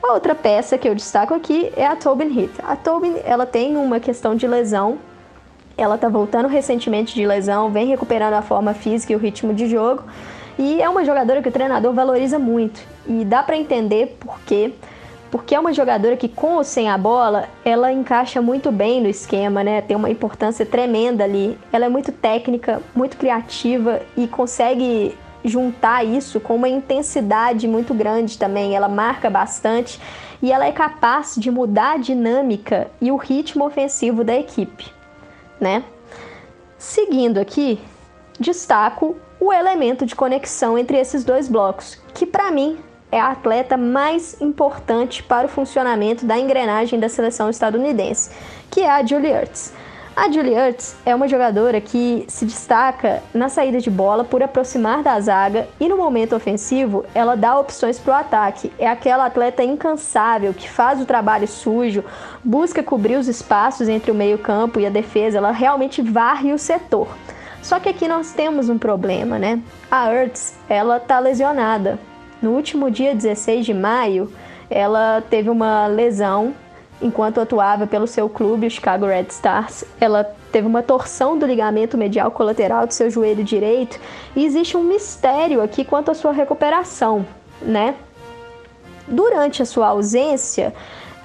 A 0.00 0.12
outra 0.12 0.32
peça 0.32 0.78
que 0.78 0.88
eu 0.88 0.94
destaco 0.94 1.34
aqui 1.34 1.72
é 1.76 1.84
a 1.84 1.96
Tobin 1.96 2.40
Heath. 2.40 2.60
A 2.62 2.76
Tobin 2.76 3.16
ela 3.24 3.44
tem 3.44 3.76
uma 3.76 3.98
questão 3.98 4.36
de 4.36 4.46
lesão, 4.46 4.96
ela 5.76 5.96
está 5.96 6.08
voltando 6.08 6.46
recentemente 6.46 7.16
de 7.16 7.26
lesão, 7.26 7.68
vem 7.68 7.88
recuperando 7.88 8.34
a 8.34 8.42
forma 8.42 8.74
física 8.74 9.12
e 9.12 9.16
o 9.16 9.18
ritmo 9.18 9.52
de 9.52 9.66
jogo, 9.66 10.04
e 10.56 10.80
é 10.80 10.88
uma 10.88 11.04
jogadora 11.04 11.42
que 11.42 11.48
o 11.48 11.52
treinador 11.52 11.92
valoriza 11.92 12.38
muito, 12.38 12.80
e 13.08 13.24
dá 13.24 13.42
para 13.42 13.56
entender 13.56 14.16
por 14.20 14.38
quê 14.42 14.72
porque 15.30 15.54
é 15.54 15.60
uma 15.60 15.72
jogadora 15.72 16.16
que 16.16 16.28
com 16.28 16.56
ou 16.56 16.64
sem 16.64 16.88
a 16.88 16.98
bola, 16.98 17.48
ela 17.64 17.92
encaixa 17.92 18.42
muito 18.42 18.72
bem 18.72 19.00
no 19.00 19.08
esquema, 19.08 19.62
né? 19.62 19.80
Tem 19.80 19.96
uma 19.96 20.10
importância 20.10 20.66
tremenda 20.66 21.22
ali. 21.22 21.56
Ela 21.72 21.86
é 21.86 21.88
muito 21.88 22.10
técnica, 22.10 22.82
muito 22.94 23.16
criativa 23.16 24.02
e 24.16 24.26
consegue 24.26 25.16
juntar 25.44 26.04
isso 26.04 26.40
com 26.40 26.56
uma 26.56 26.68
intensidade 26.68 27.68
muito 27.68 27.94
grande 27.94 28.36
também. 28.36 28.74
Ela 28.74 28.88
marca 28.88 29.30
bastante 29.30 30.00
e 30.42 30.52
ela 30.52 30.66
é 30.66 30.72
capaz 30.72 31.36
de 31.36 31.50
mudar 31.50 31.92
a 31.92 31.98
dinâmica 31.98 32.90
e 33.00 33.12
o 33.12 33.16
ritmo 33.16 33.64
ofensivo 33.64 34.24
da 34.24 34.34
equipe, 34.34 34.92
né? 35.60 35.84
Seguindo 36.76 37.38
aqui, 37.38 37.78
destaco 38.38 39.16
o 39.38 39.52
elemento 39.52 40.04
de 40.04 40.16
conexão 40.16 40.76
entre 40.76 40.98
esses 40.98 41.24
dois 41.24 41.46
blocos, 41.46 41.98
que 42.14 42.26
para 42.26 42.50
mim 42.50 42.78
é 43.10 43.20
a 43.20 43.30
atleta 43.30 43.76
mais 43.76 44.40
importante 44.40 45.22
para 45.22 45.46
o 45.46 45.50
funcionamento 45.50 46.24
da 46.24 46.38
engrenagem 46.38 46.98
da 46.98 47.08
seleção 47.08 47.50
estadunidense, 47.50 48.30
que 48.70 48.80
é 48.80 48.90
a 48.90 49.04
Julie 49.04 49.30
Ertz. 49.30 49.72
A 50.16 50.30
Julie 50.30 50.54
Ertz 50.54 50.96
é 51.06 51.14
uma 51.14 51.28
jogadora 51.28 51.80
que 51.80 52.24
se 52.28 52.44
destaca 52.44 53.22
na 53.32 53.48
saída 53.48 53.80
de 53.80 53.88
bola 53.88 54.24
por 54.24 54.42
aproximar 54.42 55.02
da 55.02 55.18
zaga 55.20 55.68
e 55.78 55.88
no 55.88 55.96
momento 55.96 56.36
ofensivo 56.36 57.04
ela 57.14 57.36
dá 57.36 57.58
opções 57.58 57.98
para 57.98 58.12
o 58.12 58.16
ataque. 58.16 58.72
É 58.78 58.86
aquela 58.86 59.26
atleta 59.26 59.62
incansável 59.62 60.52
que 60.52 60.68
faz 60.68 61.00
o 61.00 61.06
trabalho 61.06 61.48
sujo, 61.48 62.04
busca 62.44 62.82
cobrir 62.82 63.16
os 63.16 63.28
espaços 63.28 63.88
entre 63.88 64.10
o 64.10 64.14
meio-campo 64.14 64.80
e 64.80 64.86
a 64.86 64.90
defesa, 64.90 65.38
ela 65.38 65.52
realmente 65.52 66.02
varre 66.02 66.52
o 66.52 66.58
setor. 66.58 67.08
Só 67.62 67.78
que 67.78 67.88
aqui 67.88 68.08
nós 68.08 68.32
temos 68.32 68.68
um 68.68 68.78
problema, 68.78 69.38
né? 69.38 69.60
A 69.90 70.12
Ertz, 70.12 70.54
ela 70.68 70.98
tá 70.98 71.18
lesionada. 71.18 71.98
No 72.42 72.52
último 72.52 72.90
dia 72.90 73.14
16 73.14 73.66
de 73.66 73.74
maio, 73.74 74.32
ela 74.70 75.22
teve 75.28 75.50
uma 75.50 75.86
lesão 75.86 76.54
enquanto 77.02 77.40
atuava 77.40 77.86
pelo 77.86 78.06
seu 78.06 78.28
clube, 78.28 78.66
o 78.66 78.70
Chicago 78.70 79.06
Red 79.06 79.26
Stars. 79.30 79.84
Ela 80.00 80.24
teve 80.52 80.66
uma 80.66 80.82
torção 80.82 81.38
do 81.38 81.46
ligamento 81.46 81.98
medial 81.98 82.30
colateral 82.30 82.86
do 82.86 82.94
seu 82.94 83.10
joelho 83.10 83.44
direito 83.44 83.98
e 84.34 84.44
existe 84.44 84.76
um 84.76 84.82
mistério 84.82 85.62
aqui 85.62 85.84
quanto 85.84 86.10
à 86.10 86.14
sua 86.14 86.32
recuperação, 86.32 87.26
né? 87.60 87.94
Durante 89.06 89.60
a 89.62 89.66
sua 89.66 89.88
ausência, 89.88 90.72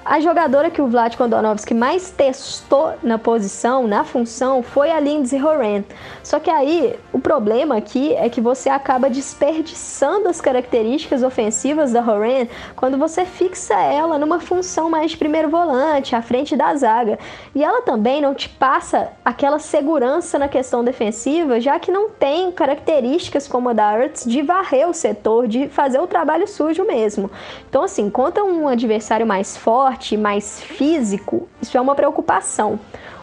a 0.08 0.20
jogadora 0.20 0.70
que 0.70 0.80
o 0.80 0.86
Vlad 0.86 1.16
Kondonovski 1.16 1.74
mais 1.74 2.10
testou 2.10 2.94
na 3.02 3.18
posição, 3.18 3.88
na 3.88 4.04
função, 4.04 4.62
foi 4.62 4.90
a 4.90 5.00
Lindsay 5.00 5.42
Horan. 5.42 5.82
Só 6.22 6.38
que 6.38 6.48
aí, 6.48 6.96
o 7.12 7.18
problema 7.18 7.76
aqui 7.76 8.14
é 8.14 8.28
que 8.28 8.40
você 8.40 8.68
acaba 8.68 9.10
desperdiçando 9.10 10.28
as 10.28 10.40
características 10.40 11.24
ofensivas 11.24 11.92
da 11.92 12.00
Horan 12.00 12.46
quando 12.76 12.96
você 12.96 13.24
fixa 13.24 13.74
ela 13.74 14.16
numa 14.16 14.38
função 14.38 14.88
mais 14.88 15.10
de 15.10 15.16
primeiro 15.16 15.48
volante, 15.48 16.14
à 16.14 16.22
frente 16.22 16.56
da 16.56 16.72
zaga. 16.76 17.18
E 17.52 17.64
ela 17.64 17.82
também 17.82 18.22
não 18.22 18.32
te 18.32 18.48
passa 18.48 19.08
aquela 19.24 19.58
segurança 19.58 20.38
na 20.38 20.46
questão 20.46 20.84
defensiva, 20.84 21.60
já 21.60 21.80
que 21.80 21.90
não 21.90 22.10
tem 22.10 22.52
características 22.52 23.48
como 23.48 23.70
a 23.70 23.72
da 23.72 23.98
Ertz 23.98 24.24
de 24.24 24.40
varrer 24.40 24.88
o 24.88 24.94
setor, 24.94 25.48
de 25.48 25.68
fazer 25.68 25.98
o 25.98 26.06
trabalho 26.06 26.46
sujo 26.46 26.84
mesmo. 26.84 27.28
Então, 27.68 27.82
assim, 27.82 28.08
contra 28.08 28.44
um 28.44 28.68
adversário 28.68 29.26
mais 29.26 29.56
forte, 29.56 29.95
mais 30.16 30.60
físico, 30.60 31.48
isso 31.60 31.76
é 31.76 31.80
uma 31.80 31.94
preocupação. 31.94 32.78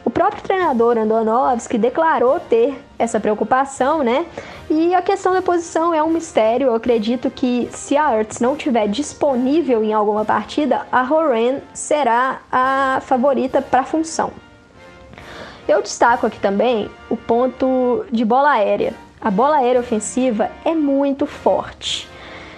O 0.06 0.10
próprio 0.10 0.44
treinador 0.44 0.98
Andonovski 0.98 1.78
declarou 1.78 2.40
ter 2.40 2.78
essa 3.00 3.20
preocupação, 3.20 4.04
né? 4.04 4.26
E 4.70 4.94
a 4.94 5.02
questão 5.02 5.34
da 5.34 5.42
posição 5.42 5.94
é 5.94 6.04
um 6.04 6.10
mistério. 6.10 6.68
Eu 6.68 6.76
acredito 6.76 7.32
que 7.32 7.70
se 7.72 7.96
a 7.96 8.18
Ertz 8.18 8.40
não 8.42 8.56
tiver 8.56 8.88
disponível 8.88 9.84
em 9.84 9.94
alguma 9.94 10.26
partida, 10.26 10.86
a 10.92 11.02
Horan 11.04 11.60
será 11.74 12.42
a 12.52 13.02
favorita 13.06 13.62
para 13.62 13.82
a 13.82 13.86
função. 13.86 14.32
Eu 15.68 15.82
destaco 15.82 16.28
aqui 16.28 16.40
também 16.40 16.90
o 17.10 17.16
ponto 17.16 18.06
de 18.12 18.26
bola 18.26 18.52
aérea. 18.52 18.94
A 19.22 19.32
bola 19.32 19.58
aérea 19.58 19.80
ofensiva 19.80 20.52
é 20.66 20.76
muito 20.76 21.26
forte. 21.26 22.10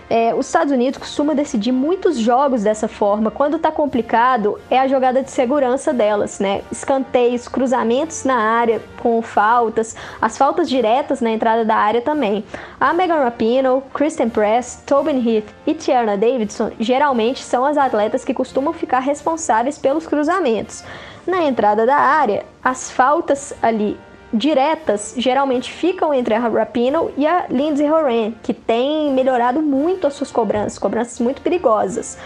É, 0.09 0.35
os 0.35 0.45
Estados 0.45 0.71
Unidos 0.71 0.99
costumam 0.99 1.35
decidir 1.35 1.71
muitos 1.71 2.17
jogos 2.17 2.63
dessa 2.63 2.87
forma. 2.87 3.31
Quando 3.31 3.57
tá 3.57 3.71
complicado, 3.71 4.59
é 4.69 4.79
a 4.79 4.87
jogada 4.87 5.23
de 5.23 5.31
segurança 5.31 5.91
delas, 5.91 6.39
né? 6.39 6.61
Escanteios, 6.71 7.47
cruzamentos 7.47 8.23
na 8.23 8.37
área 8.37 8.81
com 9.01 9.21
faltas, 9.21 9.95
as 10.21 10.37
faltas 10.37 10.69
diretas 10.69 11.21
na 11.21 11.31
entrada 11.31 11.65
da 11.65 11.75
área 11.75 12.01
também. 12.01 12.43
A 12.79 12.93
Megan 12.93 13.23
Rapinoe, 13.23 13.81
Kristen 13.93 14.29
Press, 14.29 14.83
Tobin 14.85 15.17
Heath 15.27 15.47
e 15.65 15.73
Tierna 15.73 16.15
Davidson 16.15 16.71
geralmente 16.79 17.43
são 17.43 17.65
as 17.65 17.77
atletas 17.77 18.23
que 18.23 18.33
costumam 18.33 18.73
ficar 18.73 18.99
responsáveis 18.99 19.77
pelos 19.77 20.05
cruzamentos. 20.05 20.83
Na 21.25 21.43
entrada 21.43 21.85
da 21.85 21.95
área, 21.95 22.45
as 22.63 22.91
faltas 22.91 23.53
ali 23.61 23.97
diretas 24.35 25.13
geralmente 25.17 25.71
ficam 25.71 26.13
entre 26.13 26.33
a 26.33 26.39
Rapino 26.39 27.11
e 27.17 27.25
a 27.25 27.45
Lindsay 27.49 27.89
Horan, 27.89 28.31
que 28.43 28.53
tem 28.53 29.11
melhorado 29.11 29.61
muito 29.61 30.05
as 30.05 30.13
suas 30.13 30.31
cobranças, 30.31 30.77
cobranças 30.77 31.19
muito 31.19 31.41
perigosas. 31.41 32.17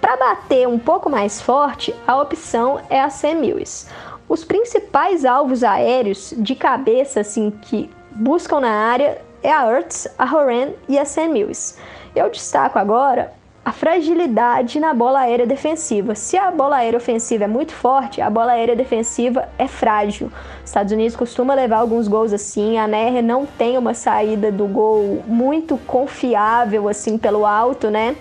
Para 0.00 0.16
bater 0.16 0.68
um 0.68 0.78
pouco 0.78 1.10
mais 1.10 1.40
forte, 1.40 1.94
a 2.06 2.20
opção 2.20 2.80
é 2.88 3.00
a 3.00 3.10
Sam 3.10 3.40
Lewis. 3.40 3.86
Os 4.28 4.44
principais 4.44 5.24
alvos 5.24 5.64
aéreos 5.64 6.32
de 6.36 6.54
cabeça 6.54 7.20
assim 7.20 7.50
que 7.50 7.90
buscam 8.12 8.60
na 8.60 8.70
área 8.70 9.20
é 9.42 9.52
a 9.52 9.66
Ertz, 9.66 10.08
a 10.18 10.24
Horan 10.24 10.70
e 10.88 10.98
a 10.98 11.04
Sam 11.04 11.28
Lewis. 11.28 11.78
Eu 12.14 12.30
destaco 12.30 12.78
agora 12.78 13.32
a 13.70 13.72
fragilidade 13.72 14.80
na 14.80 14.92
bola 14.92 15.20
aérea 15.20 15.46
defensiva. 15.46 16.16
Se 16.16 16.36
a 16.36 16.50
bola 16.50 16.78
aérea 16.78 16.96
ofensiva 16.96 17.44
é 17.44 17.46
muito 17.46 17.72
forte, 17.72 18.20
a 18.20 18.28
bola 18.28 18.50
aérea 18.50 18.74
defensiva 18.74 19.48
é 19.56 19.68
frágil. 19.68 20.26
Os 20.64 20.70
Estados 20.70 20.92
Unidos 20.92 21.14
costuma 21.14 21.54
levar 21.54 21.76
alguns 21.76 22.08
gols 22.08 22.32
assim, 22.32 22.78
a 22.78 22.88
Neher 22.88 23.22
não 23.22 23.46
tem 23.46 23.78
uma 23.78 23.94
saída 23.94 24.50
do 24.50 24.66
gol 24.66 25.22
muito 25.24 25.76
confiável 25.86 26.88
assim 26.88 27.16
pelo 27.16 27.46
alto, 27.46 27.90
né? 27.90 28.16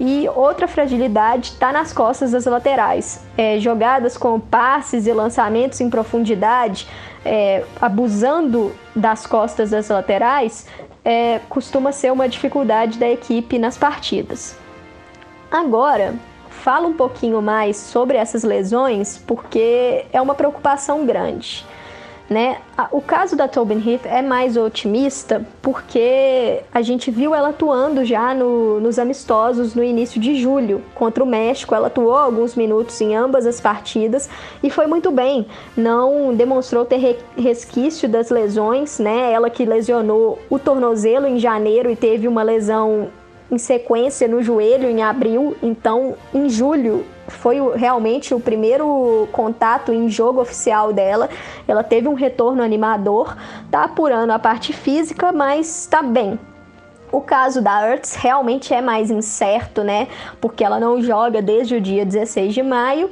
E 0.00 0.26
outra 0.34 0.66
fragilidade 0.66 1.50
está 1.50 1.70
nas 1.70 1.92
costas 1.92 2.30
das 2.30 2.46
laterais. 2.46 3.22
É, 3.36 3.58
jogadas 3.58 4.16
com 4.16 4.40
passes 4.40 5.06
e 5.06 5.12
lançamentos 5.12 5.78
em 5.78 5.90
profundidade, 5.90 6.88
é, 7.22 7.64
abusando 7.78 8.72
das 8.94 9.26
costas 9.26 9.72
das 9.72 9.90
laterais, 9.90 10.66
é, 11.04 11.38
costuma 11.50 11.92
ser 11.92 12.10
uma 12.10 12.26
dificuldade 12.26 12.98
da 12.98 13.10
equipe 13.10 13.58
nas 13.58 13.76
partidas. 13.76 14.64
Agora, 15.50 16.14
fala 16.50 16.88
um 16.88 16.94
pouquinho 16.94 17.40
mais 17.40 17.76
sobre 17.76 18.16
essas 18.16 18.42
lesões, 18.42 19.22
porque 19.26 20.04
é 20.12 20.20
uma 20.20 20.34
preocupação 20.34 21.06
grande. 21.06 21.64
Né? 22.28 22.58
O 22.90 23.00
caso 23.00 23.36
da 23.36 23.46
Tobin 23.46 23.80
Heath 23.88 24.04
é 24.04 24.20
mais 24.20 24.56
otimista 24.56 25.46
porque 25.62 26.60
a 26.74 26.82
gente 26.82 27.08
viu 27.08 27.32
ela 27.32 27.50
atuando 27.50 28.04
já 28.04 28.34
no, 28.34 28.80
nos 28.80 28.98
amistosos 28.98 29.76
no 29.76 29.84
início 29.84 30.20
de 30.20 30.34
julho 30.34 30.82
contra 30.92 31.22
o 31.22 31.26
México. 31.26 31.72
Ela 31.72 31.86
atuou 31.86 32.16
alguns 32.16 32.56
minutos 32.56 33.00
em 33.00 33.14
ambas 33.14 33.46
as 33.46 33.60
partidas 33.60 34.28
e 34.60 34.68
foi 34.70 34.88
muito 34.88 35.12
bem. 35.12 35.46
Não 35.76 36.34
demonstrou 36.34 36.84
ter 36.84 37.16
resquício 37.38 38.08
das 38.08 38.28
lesões, 38.28 38.98
né? 38.98 39.30
Ela 39.32 39.48
que 39.48 39.64
lesionou 39.64 40.40
o 40.50 40.58
tornozelo 40.58 41.28
em 41.28 41.38
janeiro 41.38 41.88
e 41.88 41.94
teve 41.94 42.26
uma 42.26 42.42
lesão 42.42 43.08
em 43.50 43.58
sequência 43.58 44.26
no 44.26 44.42
joelho 44.42 44.88
em 44.88 45.02
abril, 45.02 45.56
então 45.62 46.16
em 46.34 46.48
julho 46.48 47.04
foi 47.28 47.58
realmente 47.76 48.34
o 48.34 48.40
primeiro 48.40 49.28
contato 49.32 49.92
em 49.92 50.08
jogo 50.08 50.40
oficial 50.40 50.92
dela. 50.92 51.28
Ela 51.66 51.82
teve 51.82 52.08
um 52.08 52.14
retorno 52.14 52.62
animador, 52.62 53.36
tá 53.70 53.84
apurando 53.84 54.30
a 54.30 54.38
parte 54.38 54.72
física, 54.72 55.32
mas 55.32 55.82
está 55.82 56.02
bem. 56.02 56.38
O 57.10 57.20
caso 57.20 57.62
da 57.62 57.88
Ertz 57.88 58.14
realmente 58.16 58.74
é 58.74 58.80
mais 58.80 59.10
incerto, 59.10 59.82
né? 59.82 60.08
Porque 60.40 60.64
ela 60.64 60.78
não 60.78 61.00
joga 61.00 61.40
desde 61.40 61.76
o 61.76 61.80
dia 61.80 62.04
16 62.04 62.52
de 62.52 62.62
maio 62.62 63.10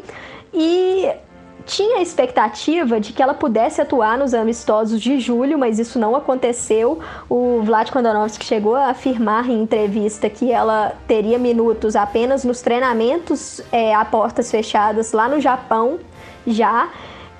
e 0.53 1.11
tinha 1.66 1.98
a 1.98 2.03
expectativa 2.03 3.00
de 3.00 3.12
que 3.12 3.22
ela 3.22 3.35
pudesse 3.35 3.81
atuar 3.81 4.18
nos 4.18 4.35
amistosos 4.35 5.00
de 5.00 5.18
julho, 5.18 5.59
mas 5.59 5.79
isso 5.79 5.98
não 5.98 6.14
aconteceu. 6.14 7.00
O 7.29 7.62
Vlad 7.62 7.90
Kondonovski 7.90 8.44
chegou 8.44 8.74
a 8.74 8.88
afirmar 8.88 9.48
em 9.48 9.62
entrevista 9.62 10.29
que 10.29 10.50
ela 10.50 10.94
teria 11.07 11.38
minutos 11.38 11.96
apenas 11.96 12.44
nos 12.44 12.61
treinamentos 12.61 13.61
é, 13.72 13.94
a 13.94 14.05
portas 14.05 14.50
fechadas 14.50 15.12
lá 15.12 15.29
no 15.29 15.40
Japão 15.40 15.98
já. 16.46 16.88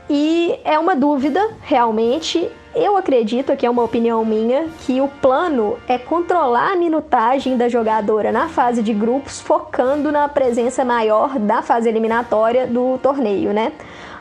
E 0.09 0.59
é 0.65 0.79
uma 0.79 0.95
dúvida, 0.95 1.51
realmente. 1.63 2.51
Eu 2.75 2.97
acredito, 2.97 3.53
aqui 3.53 3.65
é 3.65 3.71
uma 3.71 3.85
opinião 3.85 4.25
minha, 4.25 4.69
que 4.81 5.01
o 5.01 5.07
plano 5.07 5.79
é 5.87 5.97
controlar 5.97 6.73
a 6.73 6.77
minutagem 6.77 7.57
da 7.57 7.69
jogadora 7.69 8.33
na 8.33 8.49
fase 8.49 8.83
de 8.83 8.93
grupos, 8.93 9.41
focando 9.41 10.11
na 10.11 10.29
presença 10.29 10.85
maior 10.85 11.39
da 11.39 11.63
fase 11.63 11.89
eliminatória 11.89 12.67
do 12.67 12.99
torneio, 12.99 13.53
né? 13.53 13.73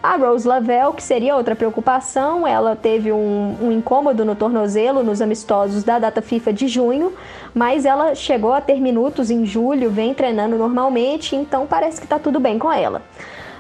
A 0.03 0.17
Rose 0.17 0.45
Lavelle, 0.45 0.91
que 0.91 1.01
seria 1.01 1.33
outra 1.33 1.55
preocupação, 1.55 2.45
ela 2.45 2.75
teve 2.75 3.09
um, 3.13 3.55
um 3.61 3.71
incômodo 3.71 4.25
no 4.25 4.35
tornozelo 4.35 5.01
nos 5.01 5.21
amistosos 5.21 5.81
da 5.81 5.97
data 5.97 6.21
FIFA 6.21 6.51
de 6.51 6.67
junho, 6.67 7.13
mas 7.55 7.85
ela 7.85 8.13
chegou 8.13 8.51
a 8.51 8.59
ter 8.59 8.81
minutos 8.81 9.31
em 9.31 9.45
julho, 9.45 9.89
vem 9.89 10.13
treinando 10.13 10.57
normalmente, 10.57 11.37
então 11.37 11.65
parece 11.65 12.01
que 12.01 12.05
está 12.05 12.19
tudo 12.19 12.37
bem 12.37 12.59
com 12.59 12.69
ela. 12.69 13.01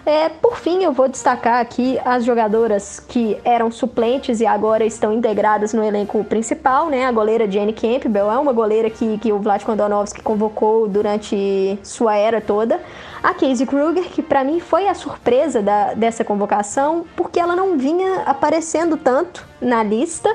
É, 0.05 0.27
por 0.27 0.57
fim, 0.57 0.83
eu 0.83 0.91
vou 0.91 1.07
destacar 1.07 1.61
aqui 1.61 1.97
as 2.03 2.25
jogadoras 2.25 2.99
que 2.99 3.37
eram 3.45 3.71
suplentes 3.71 4.41
e 4.41 4.45
agora 4.45 4.83
estão 4.85 5.13
integradas 5.13 5.73
no 5.73 5.81
elenco 5.81 6.21
principal, 6.25 6.89
né? 6.89 7.05
A 7.05 7.11
goleira 7.11 7.49
Jenny 7.49 7.71
Campbell 7.71 8.29
é 8.29 8.37
uma 8.37 8.51
goleira 8.51 8.89
que, 8.89 9.17
que 9.19 9.31
o 9.31 9.39
Vlad 9.39 9.63
Kondonovski 9.63 10.21
convocou 10.21 10.89
durante 10.89 11.79
sua 11.83 12.17
era 12.17 12.41
toda. 12.41 12.81
A 13.23 13.33
Casey 13.33 13.65
Kruger, 13.65 14.03
que 14.09 14.21
para 14.21 14.43
mim 14.43 14.59
foi 14.59 14.89
a 14.89 14.93
surpresa 14.93 15.61
da, 15.61 15.93
dessa 15.93 16.25
convocação, 16.25 17.05
porque 17.15 17.39
ela 17.39 17.55
não 17.55 17.77
vinha 17.77 18.23
aparecendo 18.25 18.97
tanto 18.97 19.47
na 19.61 19.81
lista 19.83 20.29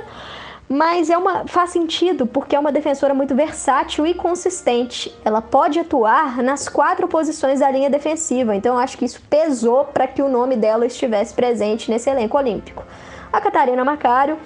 mas 0.68 1.08
é 1.08 1.16
uma 1.16 1.46
faz 1.46 1.70
sentido 1.70 2.26
porque 2.26 2.54
é 2.54 2.58
uma 2.58 2.70
defensora 2.70 3.14
muito 3.14 3.34
versátil 3.34 4.06
e 4.06 4.12
consistente. 4.12 5.14
Ela 5.24 5.40
pode 5.40 5.78
atuar 5.78 6.42
nas 6.42 6.68
quatro 6.68 7.08
posições 7.08 7.60
da 7.60 7.70
linha 7.70 7.88
defensiva, 7.88 8.54
então 8.54 8.76
acho 8.76 8.98
que 8.98 9.04
isso 9.04 9.22
pesou 9.30 9.86
para 9.86 10.06
que 10.06 10.20
o 10.20 10.28
nome 10.28 10.56
dela 10.56 10.84
estivesse 10.84 11.32
presente 11.32 11.90
nesse 11.90 12.10
elenco 12.10 12.36
olímpico. 12.36 12.84
A 13.32 13.40
Catarina 13.40 13.82
Macário, 13.84 14.36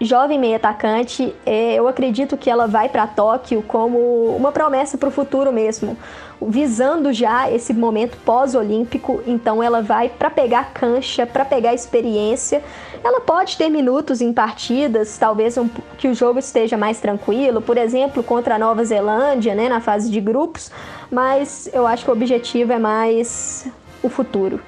jovem 0.00 0.38
meia 0.38 0.56
atacante, 0.56 1.34
é, 1.44 1.74
eu 1.74 1.88
acredito 1.88 2.36
que 2.36 2.48
ela 2.48 2.68
vai 2.68 2.88
para 2.88 3.06
Tóquio 3.06 3.62
como 3.62 3.98
uma 4.36 4.52
promessa 4.52 4.96
para 4.96 5.08
o 5.08 5.12
futuro 5.12 5.52
mesmo 5.52 5.96
visando 6.40 7.12
já 7.12 7.50
esse 7.50 7.72
momento 7.72 8.16
pós-olímpico, 8.24 9.20
então 9.26 9.62
ela 9.62 9.82
vai 9.82 10.08
para 10.08 10.30
pegar 10.30 10.72
cancha, 10.72 11.26
para 11.26 11.44
pegar 11.44 11.74
experiência. 11.74 12.62
Ela 13.02 13.20
pode 13.20 13.56
ter 13.56 13.68
minutos 13.68 14.20
em 14.20 14.32
partidas, 14.32 15.18
talvez 15.18 15.56
um, 15.56 15.68
que 15.96 16.08
o 16.08 16.14
jogo 16.14 16.38
esteja 16.38 16.76
mais 16.76 17.00
tranquilo, 17.00 17.60
por 17.60 17.76
exemplo, 17.76 18.22
contra 18.22 18.54
a 18.54 18.58
Nova 18.58 18.84
Zelândia, 18.84 19.54
né, 19.54 19.68
na 19.68 19.80
fase 19.80 20.10
de 20.10 20.20
grupos, 20.20 20.70
mas 21.10 21.68
eu 21.72 21.86
acho 21.86 22.04
que 22.04 22.10
o 22.10 22.14
objetivo 22.14 22.72
é 22.72 22.78
mais 22.78 23.66
o 24.02 24.08
futuro. 24.08 24.60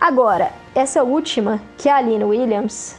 Agora, 0.00 0.52
essa 0.74 1.02
última, 1.02 1.60
que 1.78 1.88
é 1.88 1.92
a 1.92 1.96
Aline 1.96 2.24
Williams, 2.24 2.96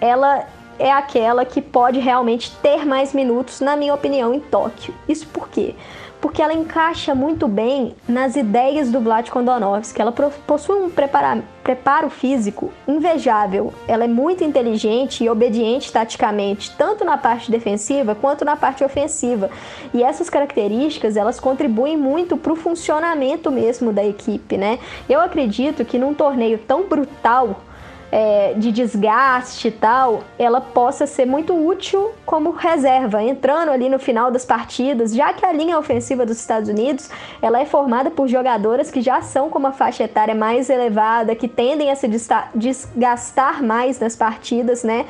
ela 0.00 0.44
é 0.78 0.90
aquela 0.90 1.44
que 1.44 1.60
pode 1.60 2.00
realmente 2.00 2.50
ter 2.62 2.84
mais 2.86 3.12
minutos, 3.12 3.60
na 3.60 3.76
minha 3.76 3.94
opinião, 3.94 4.32
em 4.32 4.40
Tóquio. 4.40 4.94
Isso 5.08 5.26
por 5.28 5.48
quê? 5.48 5.74
Porque 6.20 6.42
ela 6.42 6.52
encaixa 6.52 7.14
muito 7.14 7.48
bem 7.48 7.94
nas 8.06 8.36
ideias 8.36 8.90
do 8.90 9.00
Vlad 9.00 9.28
Kondonovski. 9.30 10.00
Ela 10.00 10.12
possui 10.46 10.76
um 10.76 10.90
preparo 10.90 12.10
físico 12.10 12.72
invejável. 12.86 13.72
Ela 13.88 14.04
é 14.04 14.08
muito 14.08 14.44
inteligente 14.44 15.24
e 15.24 15.30
obediente 15.30 15.90
taticamente, 15.90 16.76
tanto 16.76 17.04
na 17.04 17.16
parte 17.16 17.50
defensiva 17.50 18.14
quanto 18.14 18.44
na 18.44 18.56
parte 18.56 18.84
ofensiva. 18.84 19.50
E 19.94 20.02
essas 20.02 20.28
características, 20.28 21.16
elas 21.16 21.40
contribuem 21.40 21.96
muito 21.96 22.36
para 22.36 22.52
o 22.52 22.56
funcionamento 22.56 23.50
mesmo 23.50 23.92
da 23.92 24.04
equipe, 24.04 24.56
né? 24.56 24.78
Eu 25.08 25.20
acredito 25.20 25.84
que 25.84 25.98
num 25.98 26.12
torneio 26.12 26.58
tão 26.58 26.86
brutal 26.86 27.62
é, 28.12 28.54
de 28.56 28.72
desgaste 28.72 29.68
e 29.68 29.70
tal, 29.70 30.24
ela 30.38 30.60
possa 30.60 31.06
ser 31.06 31.26
muito 31.26 31.54
útil 31.54 32.10
como 32.26 32.50
reserva, 32.50 33.22
entrando 33.22 33.70
ali 33.70 33.88
no 33.88 33.98
final 33.98 34.30
das 34.30 34.44
partidas, 34.44 35.14
já 35.14 35.32
que 35.32 35.46
a 35.46 35.52
linha 35.52 35.78
ofensiva 35.78 36.26
dos 36.26 36.38
Estados 36.38 36.68
Unidos 36.68 37.10
ela 37.40 37.60
é 37.60 37.64
formada 37.64 38.10
por 38.10 38.28
jogadoras 38.28 38.90
que 38.90 39.00
já 39.00 39.22
são 39.22 39.48
com 39.48 39.58
uma 39.58 39.72
faixa 39.72 40.04
etária 40.04 40.34
mais 40.34 40.68
elevada, 40.68 41.34
que 41.34 41.46
tendem 41.46 41.90
a 41.90 41.96
se 41.96 42.08
desgastar 42.54 43.62
mais 43.62 44.00
nas 44.00 44.16
partidas, 44.16 44.82
né? 44.82 45.06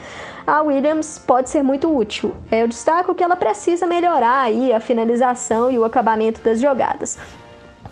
A 0.47 0.63
Williams 0.63 1.19
pode 1.19 1.49
ser 1.49 1.63
muito 1.63 1.95
útil. 1.95 2.35
Eu 2.51 2.67
destaco 2.67 3.15
que 3.15 3.23
ela 3.23 3.37
precisa 3.37 3.87
melhorar 3.87 4.43
aí 4.43 4.73
a 4.73 4.81
finalização 4.81 5.71
e 5.71 5.79
o 5.79 5.85
acabamento 5.85 6.41
das 6.41 6.61
jogadas. 6.61 7.19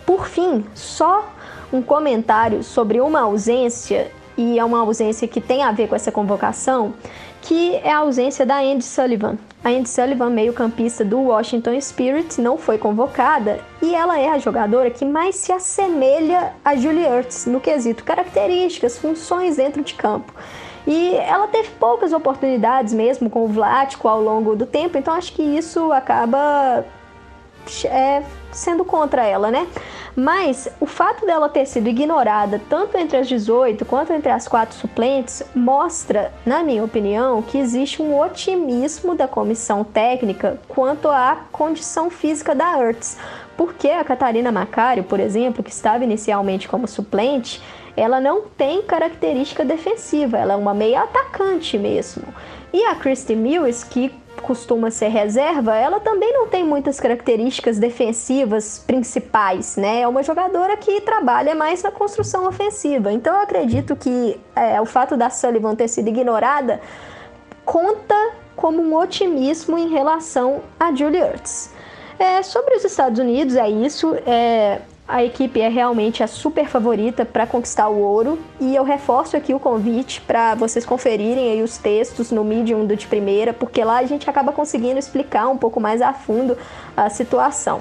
Por 0.04 0.26
fim, 0.26 0.64
só 0.74 1.28
um 1.72 1.82
comentário 1.82 2.62
sobre 2.62 3.00
uma 3.00 3.20
ausência 3.20 4.10
e 4.38 4.56
é 4.56 4.64
uma 4.64 4.78
ausência 4.78 5.26
que 5.26 5.40
tem 5.40 5.64
a 5.64 5.72
ver 5.72 5.88
com 5.88 5.96
essa 5.96 6.12
convocação, 6.12 6.94
que 7.42 7.74
é 7.76 7.90
a 7.90 7.98
ausência 7.98 8.46
da 8.46 8.58
Andy 8.60 8.84
Sullivan. 8.84 9.36
A 9.64 9.70
Andy 9.70 9.88
Sullivan, 9.88 10.30
meio-campista 10.30 11.04
do 11.04 11.18
Washington 11.18 11.78
Spirit, 11.80 12.40
não 12.40 12.56
foi 12.56 12.78
convocada 12.78 13.58
e 13.82 13.94
ela 13.94 14.16
é 14.18 14.28
a 14.28 14.38
jogadora 14.38 14.90
que 14.90 15.04
mais 15.04 15.34
se 15.34 15.50
assemelha 15.50 16.52
a 16.64 16.76
Julie 16.76 17.04
Ertz 17.04 17.46
no 17.46 17.60
quesito 17.60 18.04
características, 18.04 18.96
funções 18.96 19.56
dentro 19.56 19.82
de 19.82 19.94
campo. 19.94 20.32
E 20.86 21.16
ela 21.16 21.48
teve 21.48 21.70
poucas 21.70 22.12
oportunidades 22.12 22.94
mesmo 22.94 23.28
com 23.28 23.44
o 23.44 23.48
Vlático 23.48 24.06
ao 24.06 24.22
longo 24.22 24.54
do 24.54 24.64
tempo, 24.64 24.96
então 24.96 25.12
acho 25.12 25.32
que 25.32 25.42
isso 25.42 25.92
acaba 25.92 26.84
é, 27.84 28.22
sendo 28.52 28.84
contra 28.84 29.26
ela, 29.26 29.50
né? 29.50 29.66
Mas 30.18 30.68
o 30.80 30.84
fato 30.84 31.24
dela 31.24 31.48
ter 31.48 31.64
sido 31.64 31.88
ignorada 31.88 32.60
tanto 32.68 32.98
entre 32.98 33.18
as 33.18 33.28
18 33.28 33.84
quanto 33.84 34.12
entre 34.12 34.32
as 34.32 34.48
quatro 34.48 34.76
suplentes 34.76 35.44
mostra, 35.54 36.32
na 36.44 36.60
minha 36.60 36.82
opinião, 36.82 37.40
que 37.40 37.56
existe 37.56 38.02
um 38.02 38.18
otimismo 38.18 39.14
da 39.14 39.28
comissão 39.28 39.84
técnica 39.84 40.58
quanto 40.66 41.08
à 41.08 41.44
condição 41.52 42.10
física 42.10 42.52
da 42.52 42.74
Hertz. 42.74 43.16
Porque 43.56 43.90
a 43.90 44.02
Catarina 44.02 44.50
Macário, 44.50 45.04
por 45.04 45.20
exemplo, 45.20 45.62
que 45.62 45.70
estava 45.70 46.02
inicialmente 46.02 46.66
como 46.66 46.88
suplente, 46.88 47.62
ela 47.96 48.20
não 48.20 48.42
tem 48.42 48.82
característica 48.82 49.64
defensiva, 49.64 50.36
ela 50.36 50.54
é 50.54 50.56
uma 50.56 50.74
meia 50.74 51.02
atacante 51.02 51.78
mesmo. 51.78 52.24
E 52.72 52.84
a 52.86 52.96
Christy 52.96 53.36
Mills, 53.36 53.86
que 53.86 54.12
costuma 54.42 54.90
ser 54.90 55.08
reserva, 55.08 55.76
ela 55.76 56.00
também 56.00 56.32
não 56.32 56.48
tem 56.48 56.64
muitas 56.64 56.98
características 56.98 57.78
defensivas 57.78 58.78
principais, 58.78 59.76
né? 59.76 60.00
É 60.02 60.08
uma 60.08 60.22
jogadora 60.22 60.76
que 60.76 61.00
trabalha 61.00 61.54
mais 61.54 61.82
na 61.82 61.90
construção 61.90 62.46
ofensiva. 62.46 63.12
Então 63.12 63.34
eu 63.34 63.42
acredito 63.42 63.94
que 63.96 64.40
é, 64.54 64.80
o 64.80 64.86
fato 64.86 65.16
da 65.16 65.30
Sullivan 65.30 65.74
ter 65.74 65.88
sido 65.88 66.08
ignorada 66.08 66.80
conta 67.64 68.14
como 68.56 68.82
um 68.82 68.96
otimismo 68.96 69.78
em 69.78 69.88
relação 69.88 70.62
a 70.80 70.92
Julie 70.94 71.20
Ertz. 71.20 71.70
É, 72.18 72.42
sobre 72.42 72.74
os 72.74 72.84
Estados 72.84 73.20
Unidos, 73.20 73.54
é 73.54 73.68
isso. 73.68 74.16
É, 74.26 74.80
a 75.08 75.24
equipe 75.24 75.58
é 75.58 75.68
realmente 75.68 76.22
a 76.22 76.26
super 76.26 76.68
favorita 76.68 77.24
para 77.24 77.46
conquistar 77.46 77.88
o 77.88 77.98
ouro 77.98 78.38
e 78.60 78.76
eu 78.76 78.84
reforço 78.84 79.38
aqui 79.38 79.54
o 79.54 79.58
convite 79.58 80.20
para 80.20 80.54
vocês 80.54 80.84
conferirem 80.84 81.50
aí 81.50 81.62
os 81.62 81.78
textos 81.78 82.30
no 82.30 82.44
Medium 82.44 82.86
do 82.86 82.94
de 82.94 83.06
primeira, 83.06 83.54
porque 83.54 83.82
lá 83.82 83.98
a 83.98 84.04
gente 84.04 84.28
acaba 84.28 84.52
conseguindo 84.52 84.98
explicar 84.98 85.48
um 85.48 85.56
pouco 85.56 85.80
mais 85.80 86.02
a 86.02 86.12
fundo 86.12 86.58
a 86.94 87.08
situação. 87.08 87.80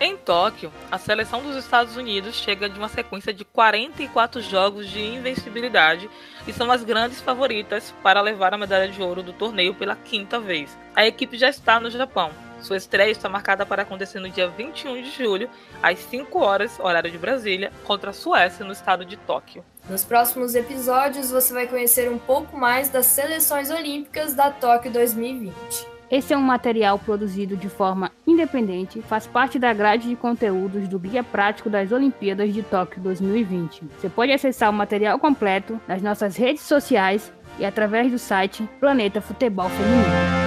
Em 0.00 0.16
Tóquio, 0.16 0.72
a 0.92 0.98
seleção 0.98 1.42
dos 1.42 1.56
Estados 1.56 1.96
Unidos 1.96 2.36
chega 2.36 2.68
de 2.68 2.78
uma 2.78 2.88
sequência 2.88 3.32
de 3.32 3.44
44 3.44 4.40
jogos 4.40 4.88
de 4.88 5.00
invencibilidade 5.00 6.08
e 6.46 6.52
são 6.52 6.70
as 6.70 6.84
grandes 6.84 7.20
favoritas 7.20 7.92
para 8.02 8.20
levar 8.20 8.54
a 8.54 8.58
medalha 8.58 8.88
de 8.88 9.02
ouro 9.02 9.22
do 9.22 9.32
torneio 9.32 9.74
pela 9.74 9.96
quinta 9.96 10.38
vez. 10.38 10.76
A 10.94 11.04
equipe 11.06 11.36
já 11.36 11.48
está 11.48 11.80
no 11.80 11.90
Japão, 11.90 12.30
sua 12.64 12.76
estreia 12.76 13.10
está 13.10 13.28
marcada 13.28 13.64
para 13.64 13.82
acontecer 13.82 14.18
no 14.18 14.28
dia 14.28 14.48
21 14.48 15.02
de 15.02 15.10
julho, 15.10 15.48
às 15.82 15.98
5 15.98 16.38
horas, 16.38 16.80
horário 16.80 17.10
de 17.10 17.18
Brasília, 17.18 17.70
contra 17.84 18.10
a 18.10 18.12
Suécia, 18.12 18.64
no 18.64 18.72
estado 18.72 19.04
de 19.04 19.16
Tóquio. 19.16 19.64
Nos 19.88 20.02
próximos 20.02 20.54
episódios, 20.54 21.30
você 21.30 21.52
vai 21.52 21.66
conhecer 21.66 22.10
um 22.10 22.18
pouco 22.18 22.56
mais 22.56 22.88
das 22.88 23.06
seleções 23.06 23.70
olímpicas 23.70 24.34
da 24.34 24.50
Tóquio 24.50 24.90
2020. 24.90 25.94
Esse 26.10 26.32
é 26.32 26.36
um 26.36 26.42
material 26.42 26.98
produzido 26.98 27.56
de 27.56 27.68
forma 27.68 28.10
independente, 28.26 29.02
faz 29.02 29.26
parte 29.26 29.58
da 29.58 29.72
grade 29.72 30.08
de 30.08 30.16
conteúdos 30.16 30.86
do 30.86 30.98
Guia 30.98 31.24
Prático 31.24 31.68
das 31.68 31.92
Olimpíadas 31.92 32.52
de 32.52 32.62
Tóquio 32.62 33.02
2020. 33.02 33.82
Você 33.98 34.08
pode 34.08 34.32
acessar 34.32 34.70
o 34.70 34.72
material 34.72 35.18
completo 35.18 35.80
nas 35.88 36.00
nossas 36.00 36.36
redes 36.36 36.62
sociais 36.62 37.32
e 37.58 37.64
através 37.64 38.10
do 38.10 38.18
site 38.18 38.68
Planeta 38.78 39.20
Futebol 39.20 39.68
Feminino. 39.68 40.43